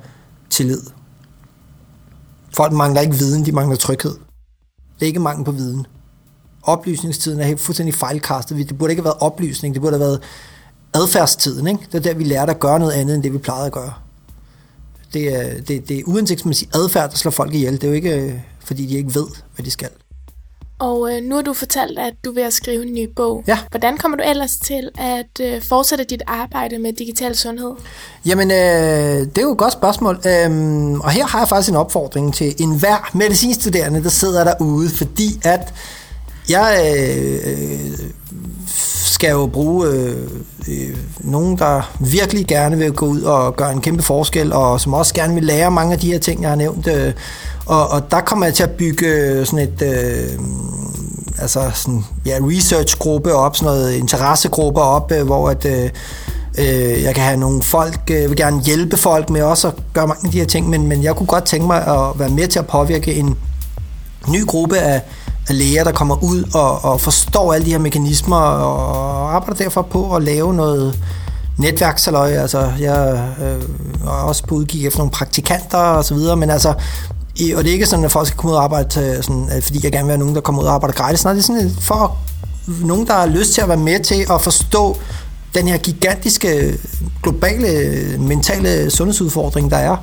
[0.51, 0.83] tillid.
[2.57, 4.15] Folk mangler ikke viden, de mangler tryghed.
[4.95, 5.87] Det er ikke mangel på viden
[6.63, 8.69] oplysningstiden er helt fuldstændig fejlkastet.
[8.69, 10.21] Det burde ikke have været oplysning, det burde have været
[10.95, 11.67] adfærdstiden.
[11.67, 11.81] Ikke?
[11.93, 13.93] Det er der, vi lærte at gøre noget andet, end det vi plejede at gøre.
[15.13, 17.73] Det er, det, det er uansigtsmæssigt adfærd, der slår folk ihjel.
[17.73, 18.35] Det er jo ikke, øh,
[18.65, 19.89] fordi de ikke ved, hvad de skal.
[20.81, 23.45] Og øh, nu har du fortalt, at du vil skrive en ny bog.
[23.47, 23.59] Ja.
[23.71, 27.73] Hvordan kommer du ellers til at øh, fortsætte dit arbejde med digital sundhed?
[28.27, 28.57] Jamen, øh,
[29.27, 30.21] det er jo et godt spørgsmål.
[30.27, 35.41] Øhm, og her har jeg faktisk en opfordring til enhver medicinstuderende, der sidder derude, fordi
[35.45, 35.75] at
[36.51, 37.99] jeg øh, øh,
[39.21, 40.17] skal jo bruge øh,
[40.69, 44.95] øh, nogen, der virkelig gerne vil gå ud og gøre en kæmpe forskel, og som
[44.95, 46.87] også gerne vil lære mange af de her ting, jeg har nævnt.
[46.87, 47.13] Øh,
[47.67, 49.83] og, og der kommer jeg til at bygge øh, sådan et...
[49.83, 50.39] Øh,
[51.39, 55.91] altså sådan, ja, researchgruppe op, sådan noget interessegrupper op, øh, hvor at, øh,
[56.59, 59.75] øh, jeg kan have nogle folk, øh, jeg vil gerne hjælpe folk med også at
[59.93, 62.29] gøre mange af de her ting, men, men jeg kunne godt tænke mig at være
[62.29, 63.37] med til at påvirke en
[64.29, 65.03] ny gruppe af
[65.49, 70.17] læger, der kommer ud og, og forstår alle de her mekanismer og arbejder derfor på
[70.17, 70.99] at lave noget
[71.59, 72.31] netværksaløj.
[72.31, 73.63] Altså, jeg øh,
[74.05, 76.75] er også på udkig efter nogle praktikanter og så videre, men altså,
[77.37, 79.49] i, og det er ikke sådan, at folk skal komme ud og arbejde, øh, sådan,
[79.57, 81.25] øh, fordi jeg gerne vil have nogen, der kommer ud og arbejder gratis.
[81.25, 82.17] Nej, det er sådan for
[82.67, 84.97] nogen, der har lyst til at være med til at forstå
[85.55, 86.79] den her gigantiske
[87.23, 87.69] globale
[88.19, 89.97] mentale sundhedsudfordring, der er,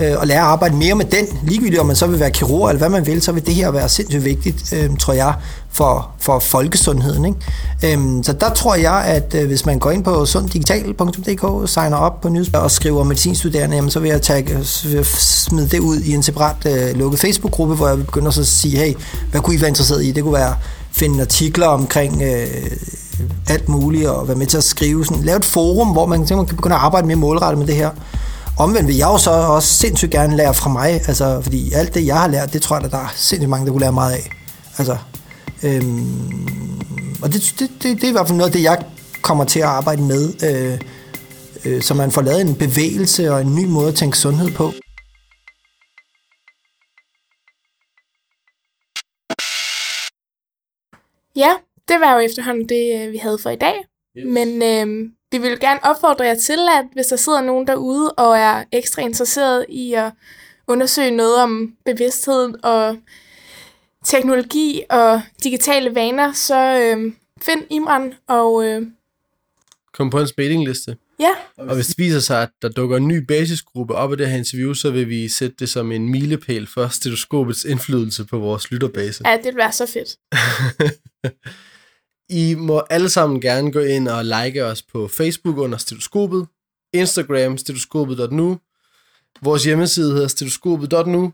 [0.00, 2.68] øh, og lære at arbejde mere med den, ligegyldigt om man så vil være kirurg
[2.68, 5.34] eller hvad man vil, så vil det her være sindssygt vigtigt, øh, tror jeg,
[5.72, 7.24] for, for folkesundheden.
[7.24, 7.92] Ikke?
[7.92, 12.20] Øhm, så der tror jeg, at øh, hvis man går ind på sunddigital.dk, signer op
[12.20, 14.58] på nyhedsbrev og skriver medicinstuderende, jamen, så vil jeg tage,
[14.94, 18.46] øh, smide det ud i en separat øh, lukket Facebook-gruppe, hvor jeg begynder så at
[18.46, 18.94] sige, hey,
[19.30, 20.12] hvad kunne I være interesseret i?
[20.12, 20.54] Det kunne være
[20.92, 22.46] finde artikler omkring øh,
[23.48, 26.46] alt muligt, og være med til at skrive sådan, lave et forum, hvor man, man
[26.46, 27.90] kan begynde at arbejde mere målrettet med det her.
[28.58, 32.06] Omvendt vil jeg jo så også sindssygt gerne lære fra mig, altså, fordi alt det,
[32.06, 34.12] jeg har lært, det tror jeg, at der er sindssygt mange, der kunne lære meget
[34.12, 34.30] af.
[34.78, 34.96] Altså,
[35.64, 36.78] Øhm,
[37.22, 38.84] og det, det, det, det er i hvert fald noget af det, jeg
[39.22, 40.80] kommer til at arbejde med, øh,
[41.64, 44.72] øh, så man får lavet en bevægelse og en ny måde at tænke sundhed på.
[51.36, 51.52] Ja,
[51.88, 53.74] det var jo efterhånden det, øh, vi havde for i dag.
[54.18, 54.24] Yes.
[54.26, 58.38] Men øh, vi vil gerne opfordre jer til, at hvis der sidder nogen derude og
[58.38, 60.12] er ekstra interesseret i at
[60.66, 62.96] undersøge noget om bevidsthed og
[64.04, 67.12] teknologi og digitale vaner, så øh,
[67.42, 68.66] find Imran og...
[68.66, 68.82] Øh,
[69.92, 70.96] Kom på en mailingliste.
[71.20, 71.30] Ja.
[71.56, 74.36] Og hvis det viser sig, at der dukker en ny basisgruppe op i det her
[74.36, 79.28] interview, så vil vi sætte det som en milepæl for stetoskopets indflydelse på vores lytterbase.
[79.28, 80.16] Ja, det vil være så fedt.
[82.28, 86.46] I må alle sammen gerne gå ind og like os på Facebook under stetoskopet,
[86.94, 88.58] Instagram stetoskopet.nu,
[89.42, 91.32] vores hjemmeside hedder stetoskopet.nu.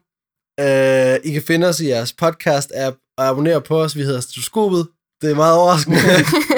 [0.61, 3.97] Uh, I kan finde os i jeres podcast-app og abonnere på os.
[3.97, 4.87] Vi hedder Stetoskopet.
[5.23, 5.99] Det er meget overraskende.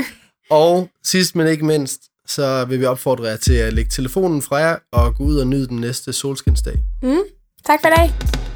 [0.51, 4.57] og sidst men ikke mindst, så vil vi opfordre jer til at lægge telefonen fra
[4.57, 6.79] jer og gå ud og nyde den næste solskinsdag.
[7.03, 7.23] Mm.
[7.67, 8.52] Tak for i dag.